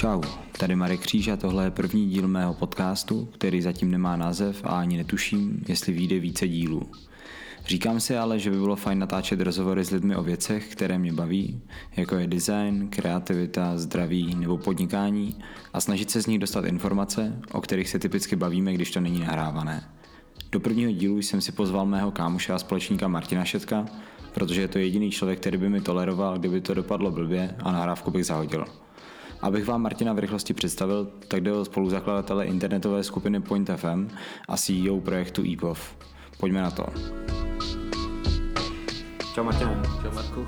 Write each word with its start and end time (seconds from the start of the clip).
Čau, 0.00 0.20
tady 0.58 0.76
Marek 0.76 1.00
Kříž 1.00 1.28
a 1.28 1.36
tohle 1.36 1.64
je 1.64 1.70
první 1.70 2.08
díl 2.08 2.28
mého 2.28 2.54
podcastu, 2.54 3.28
který 3.32 3.62
zatím 3.62 3.90
nemá 3.90 4.16
název 4.16 4.64
a 4.64 4.68
ani 4.68 4.96
netuším, 4.96 5.64
jestli 5.68 5.92
vyjde 5.92 6.18
více 6.18 6.48
dílů. 6.48 6.82
Říkám 7.66 8.00
si 8.00 8.16
ale, 8.16 8.38
že 8.38 8.50
by 8.50 8.56
bylo 8.56 8.76
fajn 8.76 8.98
natáčet 8.98 9.40
rozhovory 9.40 9.84
s 9.84 9.90
lidmi 9.90 10.16
o 10.16 10.22
věcech, 10.22 10.68
které 10.68 10.98
mě 10.98 11.12
baví, 11.12 11.60
jako 11.96 12.16
je 12.16 12.26
design, 12.26 12.88
kreativita, 12.88 13.78
zdraví 13.78 14.34
nebo 14.34 14.58
podnikání 14.58 15.36
a 15.72 15.80
snažit 15.80 16.10
se 16.10 16.22
z 16.22 16.26
nich 16.26 16.38
dostat 16.38 16.64
informace, 16.64 17.40
o 17.52 17.60
kterých 17.60 17.88
se 17.88 17.98
typicky 17.98 18.36
bavíme, 18.36 18.72
když 18.72 18.90
to 18.90 19.00
není 19.00 19.20
nahrávané. 19.20 19.84
Do 20.52 20.60
prvního 20.60 20.92
dílu 20.92 21.18
jsem 21.18 21.40
si 21.40 21.52
pozval 21.52 21.86
mého 21.86 22.10
kámoše 22.10 22.52
a 22.52 22.58
společníka 22.58 23.08
Martina 23.08 23.44
Šetka, 23.44 23.86
protože 24.32 24.60
je 24.60 24.68
to 24.68 24.78
jediný 24.78 25.10
člověk, 25.10 25.40
který 25.40 25.58
by 25.58 25.68
mi 25.68 25.80
toleroval, 25.80 26.38
kdyby 26.38 26.60
to 26.60 26.74
dopadlo 26.74 27.10
blbě 27.10 27.56
a 27.58 27.72
nahrávku 27.72 28.10
bych 28.10 28.26
zahodil. 28.26 28.64
Abych 29.42 29.66
vám 29.66 29.82
Martina 29.82 30.12
v 30.12 30.18
rychlosti 30.18 30.54
představil, 30.54 31.12
tak 31.28 31.40
jde 31.40 31.52
o 31.52 31.64
spoluzakladatele 31.64 32.46
internetové 32.46 33.04
skupiny 33.04 33.40
Point 33.40 33.70
FM 33.76 34.08
a 34.48 34.56
CEO 34.56 35.00
projektu 35.00 35.42
EPOV. 35.52 35.96
Pojďme 36.40 36.62
na 36.62 36.70
to. 36.70 36.86
Čau 39.34 39.44
Martina. 39.44 39.82
Čau 40.02 40.14
Marku. 40.14 40.46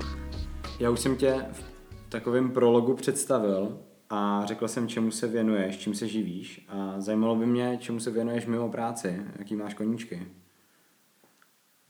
Já 0.80 0.90
už 0.90 1.00
jsem 1.00 1.16
tě 1.16 1.46
v 1.52 1.64
takovém 2.08 2.50
prologu 2.50 2.94
představil 2.94 3.78
a 4.10 4.42
řekl 4.44 4.68
jsem, 4.68 4.88
čemu 4.88 5.10
se 5.10 5.28
věnuješ, 5.28 5.78
čím 5.78 5.94
se 5.94 6.08
živíš 6.08 6.66
a 6.68 7.00
zajímalo 7.00 7.36
by 7.36 7.46
mě, 7.46 7.78
čemu 7.80 8.00
se 8.00 8.10
věnuješ 8.10 8.46
mimo 8.46 8.68
práci, 8.68 9.22
jaký 9.38 9.56
máš 9.56 9.74
koníčky. 9.74 10.26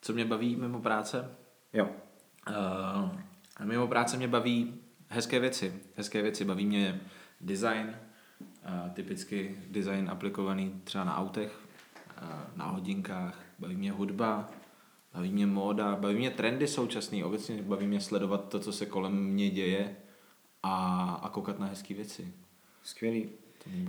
Co 0.01 0.13
mě 0.13 0.25
baví 0.25 0.57
mimo 0.57 0.81
práce? 0.81 1.31
Jo. 1.73 1.89
Uh, 2.49 3.11
mimo 3.65 3.87
práce 3.87 4.17
mě 4.17 4.29
baví 4.29 4.82
hezké 5.13 5.41
věci. 5.41 5.75
Hezké 5.97 6.23
věci. 6.23 6.45
Baví 6.45 6.67
mě 6.67 7.01
design, 7.41 7.97
uh, 8.41 8.91
typicky 8.91 9.57
design 9.71 10.11
aplikovaný 10.11 10.81
třeba 10.85 11.05
na 11.05 11.17
autech, 11.17 11.59
uh, 12.23 12.29
na 12.57 12.65
hodinkách. 12.67 13.45
Baví 13.59 13.77
mě 13.77 13.93
hudba, 13.93 14.51
baví 15.15 15.33
mě 15.33 15.47
móda, 15.47 15.97
baví 15.97 16.15
mě 16.15 16.31
trendy 16.31 16.69
současný. 16.69 17.25
Obecně 17.25 17.63
baví 17.63 17.87
mě 17.87 18.01
sledovat 18.01 18.49
to, 18.49 18.61
co 18.61 18.73
se 18.73 18.87
kolem 18.87 19.25
mě 19.25 19.51
děje 19.51 19.97
a, 20.63 21.05
a 21.23 21.29
koukat 21.29 21.59
na 21.59 21.67
hezké 21.67 21.95
věci. 21.95 22.33
Skvělý. 22.83 23.29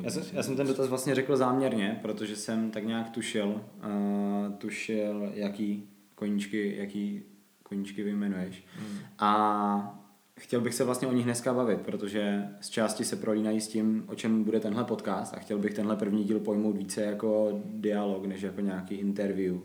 Já 0.02 0.10
jsem, 0.12 0.24
já 0.34 0.44
jsem 0.44 0.56
ten 0.56 0.68
dotaz 0.68 0.90
vlastně 0.90 1.16
řekl 1.16 1.38
záměrně, 1.38 2.00
protože 2.02 2.36
jsem 2.36 2.72
tak 2.72 2.84
nějak 2.84 3.10
tušil, 3.10 3.48
uh, 3.48 4.54
tušil, 4.58 5.32
jaký 5.34 5.90
koníčky, 6.16 6.76
jaký 6.78 7.24
koníčky 7.64 8.04
vyjmenuješ. 8.04 8.64
Hmm. 8.76 9.00
A 9.20 10.03
chtěl 10.40 10.62
bych 10.62 10.74
se 10.74 10.84
vlastně 10.84 11.08
o 11.08 11.14
nich 11.14 11.26
dneska 11.26 11.54
bavit, 11.54 11.82
protože 11.82 12.48
z 12.62 12.70
části 12.70 13.06
se 13.06 13.16
prolínají 13.16 13.62
s 13.62 13.68
tím, 13.68 14.04
o 14.08 14.16
čem 14.16 14.44
bude 14.44 14.60
tenhle 14.60 14.84
podcast 14.84 15.34
a 15.34 15.40
chtěl 15.40 15.58
bych 15.58 15.74
tenhle 15.74 15.96
první 15.96 16.24
díl 16.24 16.40
pojmout 16.40 16.78
více 16.78 17.02
jako 17.02 17.62
dialog, 17.66 18.26
než 18.26 18.42
jako 18.42 18.62
nějaký 18.62 18.96
interview. 18.96 19.58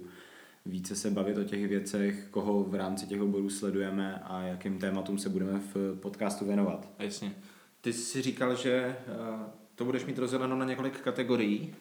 Více 0.67 0.97
se 0.97 1.11
bavit 1.11 1.39
o 1.39 1.45
těch 1.45 1.69
věcech, 1.69 2.29
koho 2.31 2.65
v 2.65 2.75
rámci 2.75 3.07
těch 3.07 3.23
oborů 3.23 3.51
sledujeme 3.51 4.21
a 4.25 4.43
jakým 4.43 4.79
tématům 4.79 5.19
se 5.19 5.29
budeme 5.29 5.61
v 5.75 5.97
podcastu 6.01 6.45
věnovat. 6.47 6.91
Jasně. 6.99 7.35
Ty 7.81 7.93
jsi 7.93 8.23
říkal, 8.23 8.57
že 8.57 8.73
eh, 8.73 9.05
to 9.75 9.85
budeš 9.85 10.05
mít 10.05 10.19
rozděleno 10.19 10.57
na 10.57 10.65
několik 10.65 11.01
kategorií. 11.01 11.75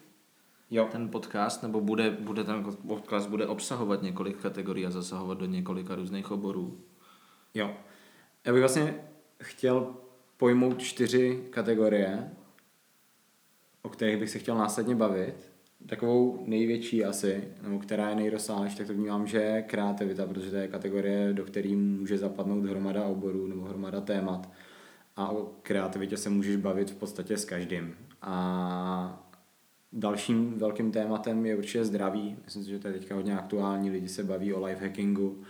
Jo. 0.71 0.87
Ten 0.91 1.09
podcast, 1.09 1.63
nebo 1.63 1.81
bude, 1.81 2.11
bude 2.11 2.43
ten 2.43 2.63
podcast 2.87 3.29
bude 3.29 3.47
obsahovat 3.47 4.01
několik 4.01 4.37
kategorií 4.37 4.85
a 4.85 4.91
zasahovat 4.91 5.37
do 5.37 5.45
několika 5.45 5.95
různých 5.95 6.31
oborů. 6.31 6.79
Jo. 7.53 7.75
Já 8.47 8.53
bych 8.53 8.61
vlastně 8.61 8.95
chtěl 9.43 9.95
pojmout 10.37 10.79
čtyři 10.79 11.43
kategorie, 11.49 12.31
o 13.81 13.89
kterých 13.89 14.17
bych 14.17 14.29
se 14.29 14.39
chtěl 14.39 14.57
následně 14.57 14.95
bavit. 14.95 15.51
Takovou 15.87 16.43
největší 16.45 17.05
asi, 17.05 17.43
nebo 17.61 17.79
která 17.79 18.09
je 18.09 18.15
nejrozsáhlejší, 18.15 18.77
tak 18.77 18.87
to 18.87 18.93
vnímám, 18.93 19.27
že 19.27 19.37
je 19.37 19.61
kreativita, 19.61 20.25
protože 20.25 20.51
to 20.51 20.55
je 20.55 20.67
kategorie, 20.67 21.33
do 21.33 21.45
které 21.45 21.75
může 21.75 22.17
zapadnout 22.17 22.65
hromada 22.65 23.03
oborů 23.03 23.47
nebo 23.47 23.61
hromada 23.61 24.01
témat. 24.01 24.51
A 25.15 25.31
o 25.31 25.51
kreativitě 25.61 26.17
se 26.17 26.29
můžeš 26.29 26.55
bavit 26.55 26.91
v 26.91 26.95
podstatě 26.95 27.37
s 27.37 27.45
každým. 27.45 27.95
A 28.21 29.27
dalším 29.91 30.53
velkým 30.57 30.91
tématem 30.91 31.45
je 31.45 31.55
určitě 31.55 31.85
zdraví. 31.85 32.37
Myslím 32.45 32.63
si, 32.63 32.69
že 32.69 32.79
to 32.79 32.87
je 32.87 32.93
teďka 32.93 33.15
hodně 33.15 33.37
aktuální. 33.37 33.89
Lidi 33.89 34.09
se 34.09 34.23
baví 34.23 34.53
o 34.53 34.65
life 34.65 34.85
hackingu, 34.85 35.43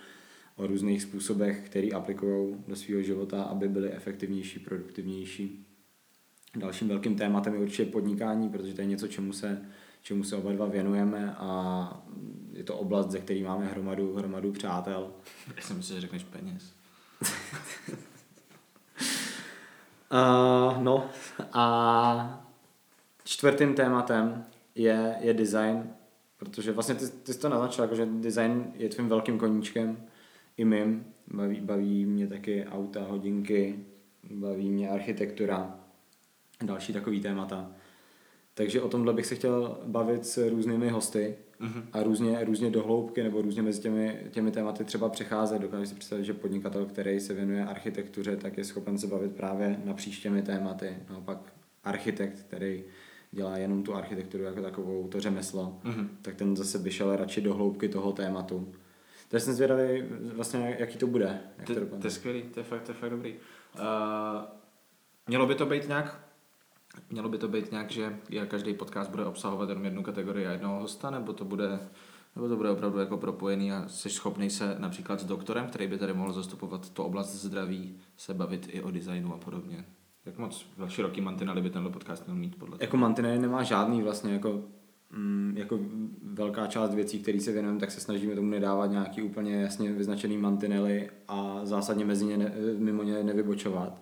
o 0.58 0.68
různých 0.68 1.02
způsobech, 1.02 1.66
který 1.66 1.94
aplikují 1.94 2.56
do 2.68 2.76
svého 2.76 3.02
života, 3.02 3.44
aby 3.44 3.68
byli 3.68 3.92
efektivnější, 3.92 4.60
produktivnější. 4.60 5.66
Dalším 6.56 6.88
velkým 6.88 7.16
tématem 7.16 7.54
je 7.54 7.60
určitě 7.60 7.92
podnikání, 7.92 8.50
protože 8.50 8.74
to 8.74 8.82
je 8.82 8.88
něco, 8.88 9.08
čemu 9.08 9.34
se, 9.34 9.62
čemu 10.02 10.24
se 10.24 10.36
oba 10.36 10.52
dva 10.52 10.66
věnujeme 10.66 11.36
a 11.38 12.04
je 12.54 12.64
to 12.64 12.78
oblast, 12.78 13.12
ze 13.12 13.20
který 13.20 13.44
máme 13.44 13.66
hromadu, 13.66 14.16
hromadu 14.16 14.52
přátel. 14.52 15.12
Já 15.56 15.62
jsem 15.62 15.78
myslel, 15.78 15.96
že 15.96 16.02
řekneš 16.02 16.24
peněz. 16.24 16.74
uh, 20.12 20.78
no 20.84 21.10
a 21.54 22.48
čtvrtým 23.24 23.74
tématem 23.74 24.46
je, 24.76 25.16
je 25.20 25.34
design, 25.34 25.90
protože 26.38 26.72
vlastně 26.72 26.96
ty, 26.96 27.08
ty 27.08 27.34
jsi 27.34 27.40
to 27.40 27.50
naznačil, 27.50 27.84
jako, 27.84 27.96
že 27.96 28.06
design 28.06 28.72
je 28.76 28.90
tvým 28.90 29.10
velkým 29.10 29.40
koníčkem 29.40 29.98
i 30.58 30.66
mým. 30.66 31.06
Baví, 31.34 31.62
baví 31.62 32.06
mě 32.06 32.28
taky 32.28 32.66
auta, 32.66 33.04
hodinky, 33.04 33.76
baví 34.32 34.70
mě 34.70 34.90
architektura, 34.90 35.80
další 36.64 36.94
takový 36.94 37.22
témata. 37.22 37.72
Takže 38.54 38.82
o 38.82 38.90
tomhle 38.90 39.14
bych 39.14 39.26
se 39.26 39.36
chtěl 39.36 39.78
bavit 39.86 40.26
s 40.26 40.50
různými 40.50 40.90
hosty 40.90 41.36
mm-hmm. 41.62 41.84
a 41.94 42.04
různě, 42.04 42.44
různě 42.44 42.70
dohloubky 42.70 43.24
nebo 43.24 43.42
různě 43.42 43.62
mezi 43.62 43.82
těmi, 43.82 44.18
těmi 44.32 44.52
tématy 44.52 44.84
třeba 44.84 45.10
přecházet. 45.10 45.62
Dokážu 45.62 45.86
si 45.86 45.96
představit, 45.96 46.26
že 46.26 46.34
podnikatel, 46.34 46.86
který 46.86 47.20
se 47.20 47.34
věnuje 47.34 47.66
architektuře, 47.66 48.36
tak 48.36 48.58
je 48.58 48.64
schopen 48.64 48.98
se 48.98 49.08
bavit 49.08 49.36
právě 49.36 49.82
na 49.86 49.94
příštěmi 49.94 50.42
tématy. 50.42 50.98
Naopak 51.10 51.54
architekt, 51.84 52.40
který 52.48 52.84
dělá 53.32 53.58
jenom 53.58 53.84
tu 53.84 53.96
architekturu 53.96 54.44
jako 54.44 54.62
takovou, 54.62 55.08
to 55.08 55.22
řemeslo, 55.22 55.80
mm-hmm. 55.84 56.08
tak 56.22 56.36
ten 56.36 56.56
zase 56.56 56.80
by 56.80 56.92
šel 56.92 57.16
radši 57.16 57.42
do 57.42 57.54
hloubky 57.54 57.90
toho 57.90 58.12
tématu. 58.12 58.74
Takže 59.28 59.46
jsem 59.46 59.54
zvědavý, 59.54 60.04
vlastně, 60.36 60.76
jaký 60.80 60.98
to 60.98 61.08
bude. 61.08 61.40
Jak 61.58 61.68
to, 61.68 61.74
to, 61.74 61.98
to 61.98 62.08
je 62.08 62.12
skvělý, 62.12 62.44
to 62.44 62.60
je 62.60 62.64
fakt, 62.64 62.82
to 62.82 62.92
je 62.92 62.96
fakt 62.96 63.10
dobrý. 63.10 63.36
Uh, 63.80 63.82
mělo 65.28 65.46
by 65.46 65.56
to 65.56 65.66
být 65.66 65.88
nějak 65.88 66.28
Mělo 67.10 67.30
by 67.30 67.38
to 67.38 67.48
být 67.48 67.72
nějak, 67.72 67.92
že 67.92 68.20
každý 68.48 68.74
podcast 68.74 69.12
bude 69.12 69.26
obsahovat 69.26 69.70
jenom 69.70 69.86
jednu 69.86 70.04
kategorii 70.04 70.48
a 70.48 70.52
jednoho 70.52 70.80
hosta, 70.80 71.10
nebo 71.10 71.34
to 71.34 71.46
bude, 71.46 71.80
nebo 72.36 72.48
to 72.48 72.56
bude 72.56 72.70
opravdu 72.70 73.00
jako 73.00 73.18
propojený 73.18 73.72
a 73.72 73.88
jsi 73.88 74.10
schopný 74.10 74.50
se 74.50 74.76
například 74.80 75.20
s 75.20 75.26
doktorem, 75.26 75.68
který 75.68 75.88
by 75.88 75.98
tady 75.98 76.14
mohl 76.14 76.34
zastupovat 76.34 76.90
tu 76.90 77.04
oblast 77.04 77.36
zdraví, 77.36 77.98
se 78.18 78.34
bavit 78.34 78.68
i 78.72 78.82
o 78.82 78.92
designu 78.92 79.34
a 79.34 79.38
podobně. 79.38 79.86
Jak 80.26 80.38
moc 80.38 80.66
široký 80.88 81.22
mantinely 81.22 81.62
by 81.62 81.70
tenhle 81.70 81.92
podcast 81.92 82.26
měl 82.26 82.38
mít 82.38 82.56
podle 82.56 82.78
Jako 82.82 82.98
mantinely 82.98 83.40
nemá 83.40 83.64
žádný 83.64 84.02
vlastně, 84.02 84.34
jako 84.34 84.64
Mm, 85.12 85.54
jako 85.58 85.80
velká 86.24 86.68
část 86.68 86.94
věcí, 86.94 87.20
které 87.20 87.40
se 87.40 87.52
věnujeme, 87.52 87.80
tak 87.80 87.92
se 87.92 88.00
snažíme 88.00 88.36
tomu 88.36 88.50
nedávat 88.50 88.92
nějaký 88.92 89.22
úplně 89.22 89.62
jasně 89.62 89.94
vyznačený 89.94 90.38
mantinely 90.38 91.10
a 91.28 91.60
zásadně 91.64 92.06
mezi 92.06 92.26
ně 92.26 92.38
ne, 92.38 92.54
mimo 92.78 93.04
ně 93.04 93.24
nevybočovat. 93.24 94.02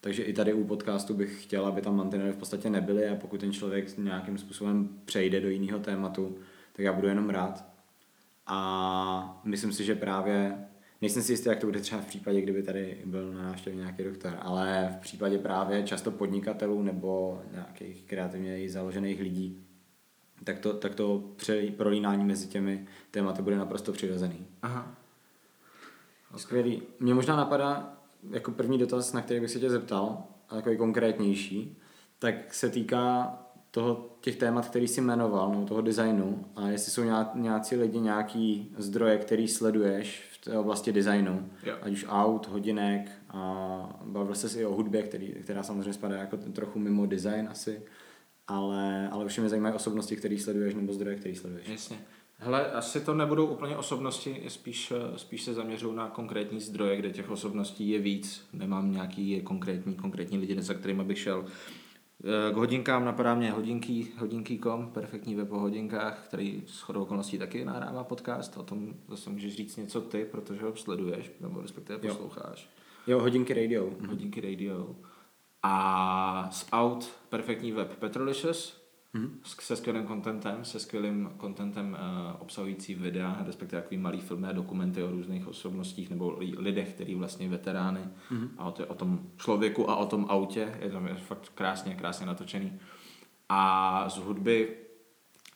Takže 0.00 0.22
i 0.22 0.32
tady 0.32 0.52
u 0.52 0.64
podcastu 0.64 1.14
bych 1.14 1.42
chtěl, 1.42 1.66
aby 1.66 1.82
tam 1.82 1.96
mantinely 1.96 2.32
v 2.32 2.36
podstatě 2.36 2.70
nebyly 2.70 3.08
a 3.08 3.16
pokud 3.16 3.40
ten 3.40 3.52
člověk 3.52 3.98
nějakým 3.98 4.38
způsobem 4.38 4.88
přejde 5.04 5.40
do 5.40 5.48
jiného 5.48 5.78
tématu, 5.78 6.36
tak 6.72 6.84
já 6.84 6.92
budu 6.92 7.08
jenom 7.08 7.30
rád. 7.30 7.64
A 8.46 9.40
myslím 9.44 9.72
si, 9.72 9.84
že 9.84 9.94
právě, 9.94 10.58
nejsem 11.00 11.22
si 11.22 11.32
jistý, 11.32 11.48
jak 11.48 11.58
to 11.58 11.66
bude 11.66 11.80
třeba 11.80 12.00
v 12.00 12.06
případě, 12.06 12.40
kdyby 12.40 12.62
tady 12.62 13.02
byl 13.04 13.32
na 13.32 13.42
návštěvě 13.42 13.76
nějaký 13.76 14.04
doktor, 14.04 14.38
ale 14.40 14.88
v 14.98 15.00
případě 15.00 15.38
právě 15.38 15.82
často 15.82 16.10
podnikatelů 16.10 16.82
nebo 16.82 17.42
nějakých 17.52 18.02
kreativně 18.02 18.70
založených 18.70 19.20
lidí, 19.20 19.65
tak 20.44 20.58
to, 20.58 20.72
tak 20.72 20.94
to 20.94 21.22
prolínání 21.76 22.24
mezi 22.24 22.48
těmi 22.48 22.86
tématy 23.10 23.42
bude 23.42 23.56
naprosto 23.56 23.92
přirozený. 23.92 24.46
Aha. 24.62 24.96
Okay. 26.30 26.40
Skvělý. 26.40 26.82
Mě 27.00 27.14
možná 27.14 27.36
napadá 27.36 27.96
jako 28.30 28.50
první 28.50 28.78
dotaz, 28.78 29.12
na 29.12 29.22
který 29.22 29.40
bych 29.40 29.50
se 29.50 29.60
tě 29.60 29.70
zeptal, 29.70 30.24
a 30.48 30.54
takový 30.54 30.76
konkrétnější, 30.76 31.78
tak 32.18 32.54
se 32.54 32.70
týká 32.70 33.38
toho, 33.70 34.16
těch 34.20 34.36
témat, 34.36 34.68
který 34.68 34.88
jsi 34.88 35.00
jmenoval, 35.00 35.50
nebo 35.50 35.64
toho 35.66 35.80
designu, 35.80 36.44
a 36.56 36.68
jestli 36.68 36.92
jsou 36.92 37.02
nějací 37.34 37.76
lidi, 37.76 38.00
nějaký 38.00 38.74
zdroje, 38.78 39.18
který 39.18 39.48
sleduješ 39.48 40.28
v 40.32 40.44
té 40.44 40.58
oblasti 40.58 40.92
designu, 40.92 41.50
yeah. 41.62 41.78
ať 41.82 41.92
už 41.92 42.06
aut, 42.08 42.48
hodinek, 42.48 43.10
a 43.28 44.00
bavil 44.04 44.34
se 44.34 44.60
i 44.60 44.64
o 44.64 44.74
hudbě, 44.74 45.02
který, 45.02 45.32
která 45.32 45.62
samozřejmě 45.62 45.92
spadá 45.92 46.16
jako 46.16 46.36
trochu 46.36 46.78
mimo 46.78 47.06
design 47.06 47.48
asi, 47.50 47.82
ale, 48.46 49.08
ale 49.08 49.24
už 49.24 49.38
mě 49.38 49.48
zajímají 49.48 49.74
osobnosti, 49.74 50.16
které 50.16 50.38
sleduješ, 50.38 50.74
nebo 50.74 50.92
zdroje, 50.92 51.16
které 51.16 51.34
sleduješ. 51.34 51.68
Jasně. 51.68 51.98
Hele, 52.38 52.72
asi 52.72 53.00
to 53.00 53.14
nebudou 53.14 53.46
úplně 53.46 53.76
osobnosti, 53.76 54.42
spíš, 54.48 54.92
spíš 55.16 55.42
se 55.42 55.54
zaměřují 55.54 55.96
na 55.96 56.08
konkrétní 56.08 56.60
zdroje, 56.60 56.96
kde 56.96 57.10
těch 57.10 57.30
osobností 57.30 57.88
je 57.88 57.98
víc. 57.98 58.46
Nemám 58.52 58.92
nějaký 58.92 59.40
konkrétní, 59.40 59.94
konkrétní 59.94 60.38
lidi, 60.38 60.62
za 60.62 60.74
kterými 60.74 61.04
bych 61.04 61.18
šel. 61.18 61.44
Eh, 62.24 62.52
K 62.52 62.56
hodinkám 62.56 63.04
napadá 63.04 63.34
mě 63.34 63.50
hodinky, 63.50 64.06
hodinky.com, 64.18 64.90
perfektní 64.94 65.34
web 65.34 65.52
o 65.52 65.58
hodinkách, 65.58 66.24
který 66.28 66.62
s 66.66 66.80
chodou 66.80 67.02
okolností 67.02 67.38
taky 67.38 67.64
nahrává 67.64 68.04
podcast. 68.04 68.56
O 68.56 68.62
tom 68.62 68.94
zase 69.08 69.30
můžeš 69.30 69.56
říct 69.56 69.76
něco 69.76 70.00
ty, 70.00 70.24
protože 70.24 70.62
ho 70.62 70.76
sleduješ, 70.76 71.30
nebo 71.40 71.60
respektive 71.62 71.98
Jo. 72.02 72.14
posloucháš. 72.14 72.68
Jo, 73.06 73.20
hodinky 73.20 73.54
radio. 73.54 73.90
Hodinky 74.08 74.40
radio. 74.40 74.96
A 75.62 76.48
z 76.52 76.66
Out 76.72 77.12
perfektní 77.28 77.72
web 77.72 77.96
Petrolicious, 77.98 78.86
Mhm. 79.12 79.40
s- 79.44 79.56
se 79.66 79.76
skvělým 79.76 80.06
contentem, 80.06 80.64
se 80.64 80.80
skvělým 80.80 81.30
contentem 81.40 81.92
uh, 82.00 82.42
obsahující 82.42 82.94
videa, 82.94 83.42
respektive 83.46 83.82
takový 83.82 83.98
malý 83.98 84.20
filmy 84.20 84.46
a 84.48 84.52
dokumenty 84.52 85.02
o 85.02 85.10
různých 85.10 85.48
osobnostích 85.48 86.10
nebo 86.10 86.30
li- 86.38 86.54
lidech, 86.58 86.94
který 86.94 87.14
vlastně 87.14 87.48
veterány 87.48 88.00
Mhm. 88.30 88.50
a 88.58 88.64
o, 88.64 88.72
t- 88.72 88.86
o 88.86 88.94
tom 88.94 89.30
člověku 89.36 89.90
a 89.90 89.96
o 89.96 90.06
tom 90.06 90.26
autě. 90.28 90.78
Je 90.80 90.90
to 90.90 91.00
je 91.06 91.14
fakt 91.14 91.48
krásně, 91.54 91.94
krásně 91.94 92.26
natočený. 92.26 92.78
A 93.48 94.08
z 94.08 94.16
hudby 94.18 94.76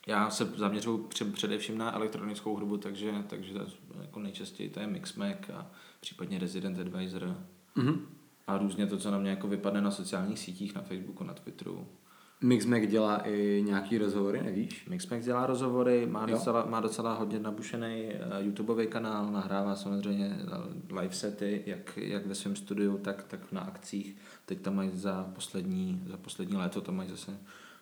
já 0.07 0.29
se 0.29 0.45
zaměřuju 0.45 0.97
při- 1.07 1.25
především 1.25 1.77
na 1.77 1.95
elektronickou 1.95 2.53
hudbu, 2.55 2.77
takže, 2.77 3.13
takže 3.27 3.53
jako 4.01 4.19
nejčastěji 4.19 4.69
to 4.69 4.79
je 4.79 4.87
Mixmac 4.87 5.37
a 5.53 5.71
případně 5.99 6.39
Resident 6.39 6.79
Advisor 6.79 7.37
Mhm. 7.75 8.07
A 8.47 8.57
různě 8.57 8.87
to, 8.87 8.97
co 8.97 9.11
na 9.11 9.17
mě 9.17 9.29
jako 9.29 9.47
vypadne 9.47 9.81
na 9.81 9.91
sociálních 9.91 10.39
sítích, 10.39 10.75
na 10.75 10.81
Facebooku, 10.81 11.23
na 11.23 11.33
Twitteru. 11.33 11.87
Mixmac 12.43 12.87
dělá 12.87 13.17
i 13.17 13.63
nějaký 13.65 13.97
rozhovory, 13.97 14.41
nevíš? 14.43 14.85
Mixmax 14.89 15.25
dělá 15.25 15.45
rozhovory, 15.45 16.05
má 16.05 16.21
Jo. 16.21 16.27
docela, 16.27 16.65
má 16.65 16.79
docela 16.79 17.13
hodně 17.13 17.39
nabušený 17.39 18.05
uh, 18.05 18.45
YouTubeový 18.45 18.87
kanál, 18.87 19.31
nahrává 19.31 19.75
samozřejmě 19.75 20.37
eh, 20.41 20.99
live 21.01 21.13
sety, 21.13 21.63
jak, 21.65 21.97
jak 21.97 22.25
ve 22.25 22.35
svém 22.35 22.55
studiu, 22.55 22.97
tak, 22.97 23.23
tak 23.23 23.51
na 23.51 23.61
akcích. 23.61 24.15
Teď 24.45 24.61
tam 24.61 24.75
mají 24.75 24.91
za 24.93 25.31
poslední, 25.35 26.03
za 26.07 26.17
poslední 26.17 26.57
léto, 26.57 26.81
tam 26.81 26.95
mají 26.95 27.09
zase 27.09 27.37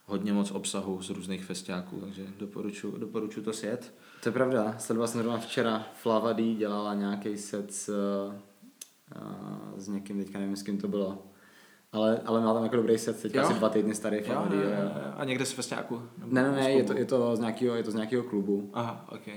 hodně 0.06 0.33
moc 0.33 0.51
obsahu 0.51 1.01
z 1.01 1.09
různých 1.09 1.45
festiáků, 1.45 2.01
takže 2.01 2.25
doporučuji 2.39 2.97
doporučuji 2.97 3.41
to 3.41 3.53
sjet. 3.53 3.94
To 4.23 4.29
je 4.29 4.33
pravda. 4.33 4.75
Sledoval 4.77 5.07
jsem 5.07 5.21
zrovna 5.21 5.39
včera. 5.39 5.88
Flava 5.94 6.33
D 6.33 6.56
dělala 6.56 6.94
nějaký 6.94 7.38
set 7.38 7.73
s, 7.73 7.89
uh, 7.89 8.33
s 9.77 9.88
někým, 9.88 10.17
teďka 10.17 10.39
nevím, 10.39 10.56
s 10.56 10.63
kým 10.63 10.77
to 10.77 10.88
bylo. 10.88 11.23
Ale, 11.91 12.21
ale 12.25 12.41
má 12.41 12.53
tam 12.53 12.63
jako 12.63 12.75
dobrý 12.75 12.97
set, 12.97 13.21
teďka 13.21 13.41
Jo? 13.41 13.45
asi 13.45 13.53
dva 13.53 13.69
týdny 13.69 13.95
starý 13.95 14.19
D. 14.19 14.25
Jo, 14.27 14.47
jo. 14.53 14.91
A 15.17 15.25
někde 15.25 15.45
z 15.45 15.51
festiáku? 15.51 16.01
Ne, 16.25 16.44
ne, 16.44 16.51
ne, 16.51 16.71
je 16.71 16.83
to, 16.83 16.97
je 16.97 17.06
to 17.06 17.35
z 17.35 17.39
nějakého, 17.39 17.75
je 17.75 17.83
to 17.83 17.91
z 17.91 17.94
nějakého 17.94 18.23
klubu. 18.23 18.69
Aha, 18.73 19.06
ok. 19.09 19.27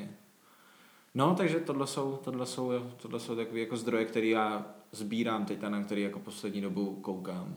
No, 1.15 1.35
takže 1.35 1.61
tohle 1.61 1.87
jsou, 1.87 2.19
tohle 2.25 2.47
jsou, 2.47 2.73
tohle 2.97 3.21
jsou 3.21 3.37
takové 3.37 3.61
jako 3.61 3.77
zdroje, 3.77 4.05
které 4.05 4.27
já 4.27 4.67
sbírám 4.93 5.45
teď, 5.45 5.65
a 5.65 5.69
na 5.69 5.83
který 5.83 6.03
jako 6.03 6.19
poslední 6.19 6.61
dobu 6.61 6.99
koukám. 7.03 7.57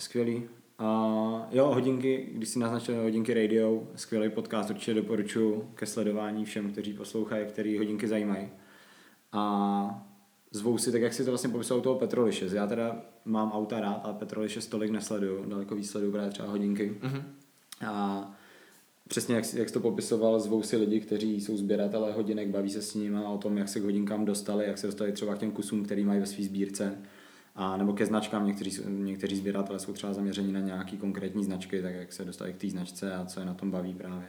Skvělý. 0.00 0.48
Uh, 0.80 1.40
jo, 1.50 1.66
hodinky, 1.66 2.28
když 2.32 2.48
si 2.48 2.58
naznačil 2.58 3.02
hodinky 3.02 3.34
radio, 3.34 3.82
skvělý 3.96 4.30
podcast, 4.30 4.70
určitě 4.70 4.94
doporučuji 4.94 5.70
ke 5.74 5.86
sledování 5.86 6.44
všem, 6.44 6.72
kteří 6.72 6.92
poslouchají, 6.92 7.46
který 7.46 7.78
hodinky 7.78 8.08
zajímají. 8.08 8.48
A 9.32 10.11
zvou 10.52 10.78
si, 10.78 10.92
tak 10.92 11.02
jak 11.02 11.12
si 11.12 11.24
to 11.24 11.30
vlastně 11.30 11.50
popisal 11.50 11.78
u 11.78 11.80
toho 11.80 11.98
Petroliše. 11.98 12.48
Já 12.52 12.66
teda 12.66 13.02
mám 13.24 13.52
auta 13.52 13.80
rád, 13.80 14.00
ale 14.04 14.14
Petroliše 14.14 14.60
tolik 14.60 14.90
nesleduju, 14.90 15.44
daleko 15.44 15.74
víc 15.74 15.90
sleduju 15.90 16.12
právě 16.12 16.30
třeba 16.30 16.48
hodinky. 16.48 16.98
Mhm. 17.02 17.22
A 17.86 18.30
přesně 19.08 19.34
jak, 19.34 19.54
jak 19.54 19.68
jsi 19.68 19.74
to 19.74 19.80
popisoval, 19.80 20.40
zvou 20.40 20.62
si 20.62 20.76
lidi, 20.76 21.00
kteří 21.00 21.40
jsou 21.40 21.56
sběratelé 21.56 22.12
hodinek, 22.12 22.48
baví 22.48 22.70
se 22.70 22.82
s 22.82 22.94
nimi 22.94 23.18
o 23.24 23.38
tom, 23.38 23.58
jak 23.58 23.68
se 23.68 23.80
k 23.80 23.84
hodinkám 23.84 24.24
dostali, 24.24 24.64
jak 24.66 24.78
se 24.78 24.86
dostali 24.86 25.12
třeba 25.12 25.34
k 25.34 25.38
těm 25.38 25.50
kusům, 25.50 25.84
který 25.84 26.04
mají 26.04 26.20
ve 26.20 26.26
své 26.26 26.44
sbírce. 26.44 26.98
A 27.54 27.76
nebo 27.76 27.92
ke 27.92 28.06
značkám, 28.06 28.46
někteří, 28.46 28.82
někteří 28.88 29.36
sběratelé 29.36 29.78
jsou 29.78 29.92
třeba 29.92 30.12
zaměření 30.12 30.52
na 30.52 30.60
nějaký 30.60 30.96
konkrétní 30.96 31.44
značky, 31.44 31.82
tak 31.82 31.94
jak 31.94 32.12
se 32.12 32.24
dostali 32.24 32.52
k 32.52 32.56
té 32.56 32.70
značce 32.70 33.14
a 33.14 33.26
co 33.26 33.40
je 33.40 33.46
na 33.46 33.54
tom 33.54 33.70
baví 33.70 33.94
právě. 33.94 34.26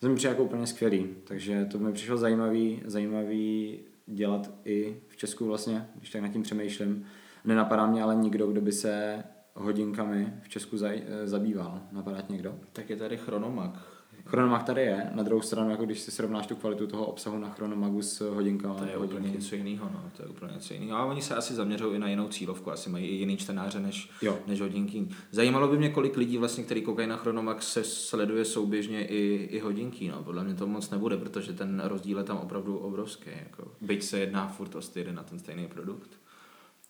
To 0.00 0.08
mi 0.08 0.14
přijde 0.14 0.30
jako 0.30 0.44
úplně 0.44 0.66
skvělý, 0.66 1.06
takže 1.24 1.64
to 1.64 1.78
mi 1.78 1.92
přišlo 1.92 2.16
zajímavý, 2.16 2.82
zajímavý 2.84 3.78
dělat 4.06 4.50
i 4.64 5.00
v 5.08 5.16
Česku 5.16 5.46
vlastně, 5.46 5.88
když 5.94 6.10
tak 6.10 6.22
nad 6.22 6.28
tím 6.28 6.42
přemýšlím. 6.42 7.04
Nenapadá 7.44 7.86
mě 7.86 8.02
ale 8.02 8.14
nikdo, 8.14 8.46
kdo 8.46 8.60
by 8.60 8.72
se 8.72 9.24
hodinkami 9.54 10.32
v 10.42 10.48
Česku 10.48 10.78
zaj, 10.78 11.02
eh, 11.06 11.28
zabýval. 11.28 11.82
Napadá 11.92 12.22
někdo? 12.28 12.58
Tak 12.72 12.90
je 12.90 12.96
tady 12.96 13.16
Chronomag. 13.16 13.95
Chronomag 14.26 14.62
tady 14.62 14.80
je, 14.80 15.10
na 15.14 15.22
druhou 15.22 15.42
stranu, 15.42 15.70
jako 15.70 15.84
když 15.84 16.00
si 16.00 16.10
srovnáš 16.10 16.46
tu 16.46 16.56
kvalitu 16.56 16.86
toho 16.86 17.06
obsahu 17.06 17.38
na 17.38 17.50
Chronomagu 17.50 18.02
s 18.02 18.30
hodinkama. 18.30 18.74
To 18.74 18.84
je 18.84 18.96
úplně 18.96 19.30
něco 19.30 19.54
jiného, 19.54 19.90
no. 19.94 20.10
To 20.16 20.22
je 20.22 20.28
úplně 20.28 20.52
něco 20.54 20.74
jiného. 20.74 20.98
A 20.98 21.04
oni 21.04 21.22
se 21.22 21.34
asi 21.34 21.54
zaměřují 21.54 21.96
i 21.96 21.98
na 21.98 22.08
jinou 22.08 22.28
cílovku, 22.28 22.70
asi 22.70 22.90
mají 22.90 23.06
i 23.06 23.14
jiný 23.14 23.36
čtenáře 23.36 23.80
než, 23.80 24.10
Jo. 24.22 24.38
než 24.46 24.60
hodinky. 24.60 25.08
Zajímalo 25.30 25.68
by 25.68 25.78
mě, 25.78 25.90
kolik 25.90 26.16
lidí 26.16 26.38
vlastně, 26.38 26.64
který 26.64 26.82
koukají 26.82 27.08
na 27.08 27.16
Chronomax, 27.16 27.72
se 27.72 27.84
sleduje 27.84 28.44
souběžně 28.44 29.06
i, 29.06 29.48
i 29.50 29.58
hodinky. 29.58 30.08
No. 30.08 30.22
Podle 30.22 30.44
mě 30.44 30.54
to 30.54 30.66
moc 30.66 30.90
nebude, 30.90 31.16
protože 31.16 31.52
ten 31.52 31.82
rozdíl 31.84 32.18
je 32.18 32.24
tam 32.24 32.36
opravdu 32.36 32.78
obrovský. 32.78 33.30
Jako. 33.44 33.70
Byť 33.80 34.02
se 34.02 34.18
jedná 34.18 34.48
furt 34.48 34.74
o 34.74 34.82
styry 34.82 35.12
na 35.12 35.22
ten 35.22 35.38
stejný 35.38 35.66
produkt. 35.66 36.10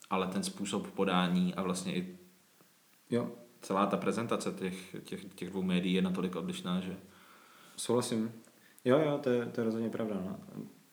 Ale 0.09 0.27
ten 0.27 0.43
způsob 0.43 0.87
podání 0.91 1.53
a 1.53 1.61
vlastně 1.61 1.95
i 1.95 2.17
Jo, 3.09 3.31
celá 3.61 3.85
ta 3.85 3.97
prezentace 3.97 4.51
těch, 4.51 4.95
těch, 5.03 5.25
těch 5.35 5.49
dvou 5.49 5.61
médií 5.63 5.93
je 5.93 6.01
natolik 6.01 6.35
odlišná, 6.35 6.79
že 6.79 6.97
souhlasím. 7.77 8.31
Jo, 8.85 8.99
jo, 9.05 9.19
to 9.23 9.29
je, 9.29 9.45
to 9.45 9.61
je 9.61 9.65
rozhodně 9.65 9.89
pravda. 9.89 10.15
No. 10.25 10.37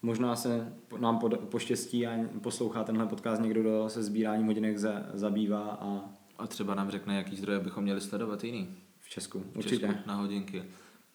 Možná 0.02 0.36
se 0.36 0.72
nám 1.00 1.18
pod, 1.18 1.38
poštěstí 1.38 2.06
a 2.06 2.18
poslouchá 2.42 2.84
tenhle 2.84 3.06
podcast 3.06 3.42
někdo, 3.42 3.60
kdo 3.60 3.88
se 3.88 4.02
sbíráním 4.02 4.46
hodinek 4.46 4.78
za, 4.78 5.02
zabývá 5.12 5.60
a 5.80 6.00
a 6.38 6.46
třeba 6.46 6.74
nám 6.74 6.90
řekne, 6.90 7.16
jaký 7.16 7.36
zdroje 7.36 7.60
bychom 7.60 7.82
měli 7.84 8.00
sledovat 8.00 8.44
jiný. 8.44 8.68
v 9.00 9.08
Česku. 9.08 9.40
v 9.52 9.56
Určitě. 9.56 9.86
Česku 9.86 10.08
na 10.08 10.14
hodinky. 10.14 10.64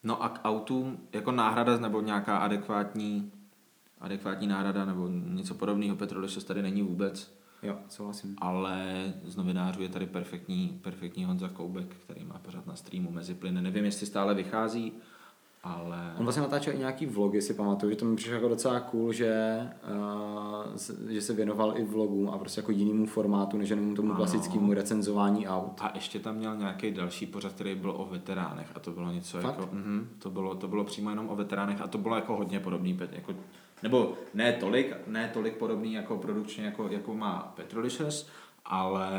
No 0.02 0.22
a 0.22 0.28
k 0.28 0.40
autům 0.44 0.98
jako 1.12 1.32
náhrada 1.32 1.76
nebo 1.78 2.00
nějaká 2.00 2.36
adekvátní, 2.38 3.32
adekvátní 4.00 4.46
náhrada 4.46 4.84
nebo 4.84 5.08
něco 5.08 5.54
podobného 5.54 5.96
Petrolišos 5.96 6.44
tady 6.44 6.62
není 6.62 6.82
vůbec, 6.82 7.34
Jo, 7.62 7.78
souhlasím. 7.88 8.36
ale 8.38 8.94
z 9.24 9.36
novinářů 9.36 9.82
je 9.82 9.88
tady 9.88 10.06
perfektní, 10.06 10.80
perfektní 10.82 11.24
Honza 11.24 11.48
Koubek, 11.48 11.96
který 12.04 12.24
má 12.24 12.38
pořád 12.38 12.66
na 12.66 12.76
streamu 12.76 13.10
mezi 13.10 13.34
plyny. 13.34 13.62
Nevím, 13.62 13.84
jestli 13.84 14.06
stále 14.06 14.34
vychází, 14.34 14.92
ale 15.62 16.14
On 16.18 16.24
vlastně 16.24 16.42
natáčel 16.42 16.74
i 16.74 16.78
nějaký 16.78 17.06
vlogy, 17.06 17.42
si 17.42 17.54
pamatuju, 17.54 17.90
že 17.92 17.96
to 17.96 18.04
mi 18.04 18.16
přišlo 18.16 18.34
jako 18.34 18.48
docela 18.48 18.80
cool, 18.80 19.12
že, 19.12 19.60
uh, 19.94 20.76
se- 20.76 20.96
že 21.12 21.22
se 21.22 21.32
věnoval 21.32 21.78
i 21.78 21.84
vlogům 21.84 22.28
a 22.30 22.38
prostě 22.38 22.60
jako 22.60 22.72
jinému 22.72 23.06
formátu, 23.06 23.58
než 23.58 23.68
jenom 23.70 23.94
tomu 23.96 24.08
Ano. 24.08 24.16
klasickému 24.16 24.72
recenzování 24.74 25.48
aut. 25.48 25.80
a 25.80 25.90
ještě 25.94 26.18
tam 26.18 26.34
měl 26.36 26.56
nějaký 26.56 26.90
další 26.90 27.26
pořad, 27.26 27.52
který 27.52 27.74
byl 27.74 27.90
o 27.90 28.04
veteránech 28.10 28.66
a 28.74 28.80
to 28.80 28.90
bylo 28.90 29.12
něco 29.12 29.40
Fakt? 29.40 29.58
jako, 29.58 29.68
mhm, 29.72 30.08
to, 30.18 30.30
bylo, 30.30 30.54
to 30.54 30.68
bylo 30.68 30.84
přímo 30.84 31.10
jenom 31.10 31.28
o 31.28 31.36
veteránech 31.36 31.80
a 31.80 31.86
to 31.88 31.98
bylo 31.98 32.14
jako 32.16 32.36
hodně 32.36 32.60
podobný, 32.60 32.98
jako, 33.12 33.32
nebo 33.82 34.12
ne 34.34 34.52
tolik, 34.52 34.94
ne 35.06 35.30
tolik 35.34 35.56
podobný 35.56 35.92
jako 35.92 36.16
produkčně, 36.18 36.64
jako, 36.64 36.88
jako 36.88 37.14
má 37.14 37.52
Petrolicious, 37.56 38.28
ale, 38.64 39.10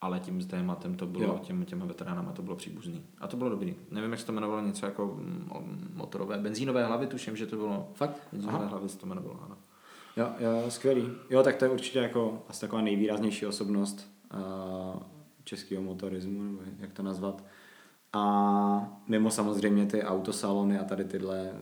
ale 0.00 0.20
tím 0.20 0.46
tématem 0.46 0.94
to 0.94 1.06
bylo, 1.06 1.24
Jo. 1.24 1.40
těm, 1.42 1.64
těma 1.64 1.86
veteránama 1.86 2.32
to 2.32 2.42
bylo 2.42 2.56
příbuzný. 2.56 3.04
A 3.18 3.26
to 3.28 3.36
bylo 3.36 3.50
dobrý. 3.50 3.76
Nevím, 3.90 4.10
jak 4.10 4.20
se 4.20 4.26
to 4.26 4.32
jmenovalo, 4.32 4.60
něco 4.62 4.86
jako 4.86 5.06
mm, 5.06 5.90
motorové, 5.94 6.38
benzínové 6.38 6.86
hlavy, 6.86 7.06
tuším, 7.06 7.36
že 7.36 7.46
to 7.46 7.56
bylo. 7.56 7.90
Fakt? 7.94 8.28
Benzínové 8.32 8.58
Aha. 8.58 8.68
hlavy 8.68 8.88
se 8.88 8.98
to 8.98 9.06
jmenovalo, 9.06 9.40
ano. 9.44 9.56
Jo, 10.16 10.28
jo, 10.38 10.70
skvělý. 10.70 11.08
Jo, 11.30 11.42
tak 11.42 11.56
to 11.56 11.64
je 11.64 11.70
určitě 11.70 11.98
jako 11.98 12.42
asi 12.48 12.60
taková 12.60 12.82
nejvýraznější 12.82 13.46
osobnost 13.46 14.10
uh, 14.34 15.02
českého 15.44 15.82
motorismu, 15.82 16.42
nebo 16.42 16.58
jak 16.78 16.92
to 16.92 17.02
nazvat. 17.02 17.44
A 18.12 19.00
mimo 19.08 19.30
samozřejmě 19.30 19.86
ty 19.86 20.02
autosalony 20.02 20.78
a 20.78 20.84
tady 20.84 21.04
tyhle 21.04 21.52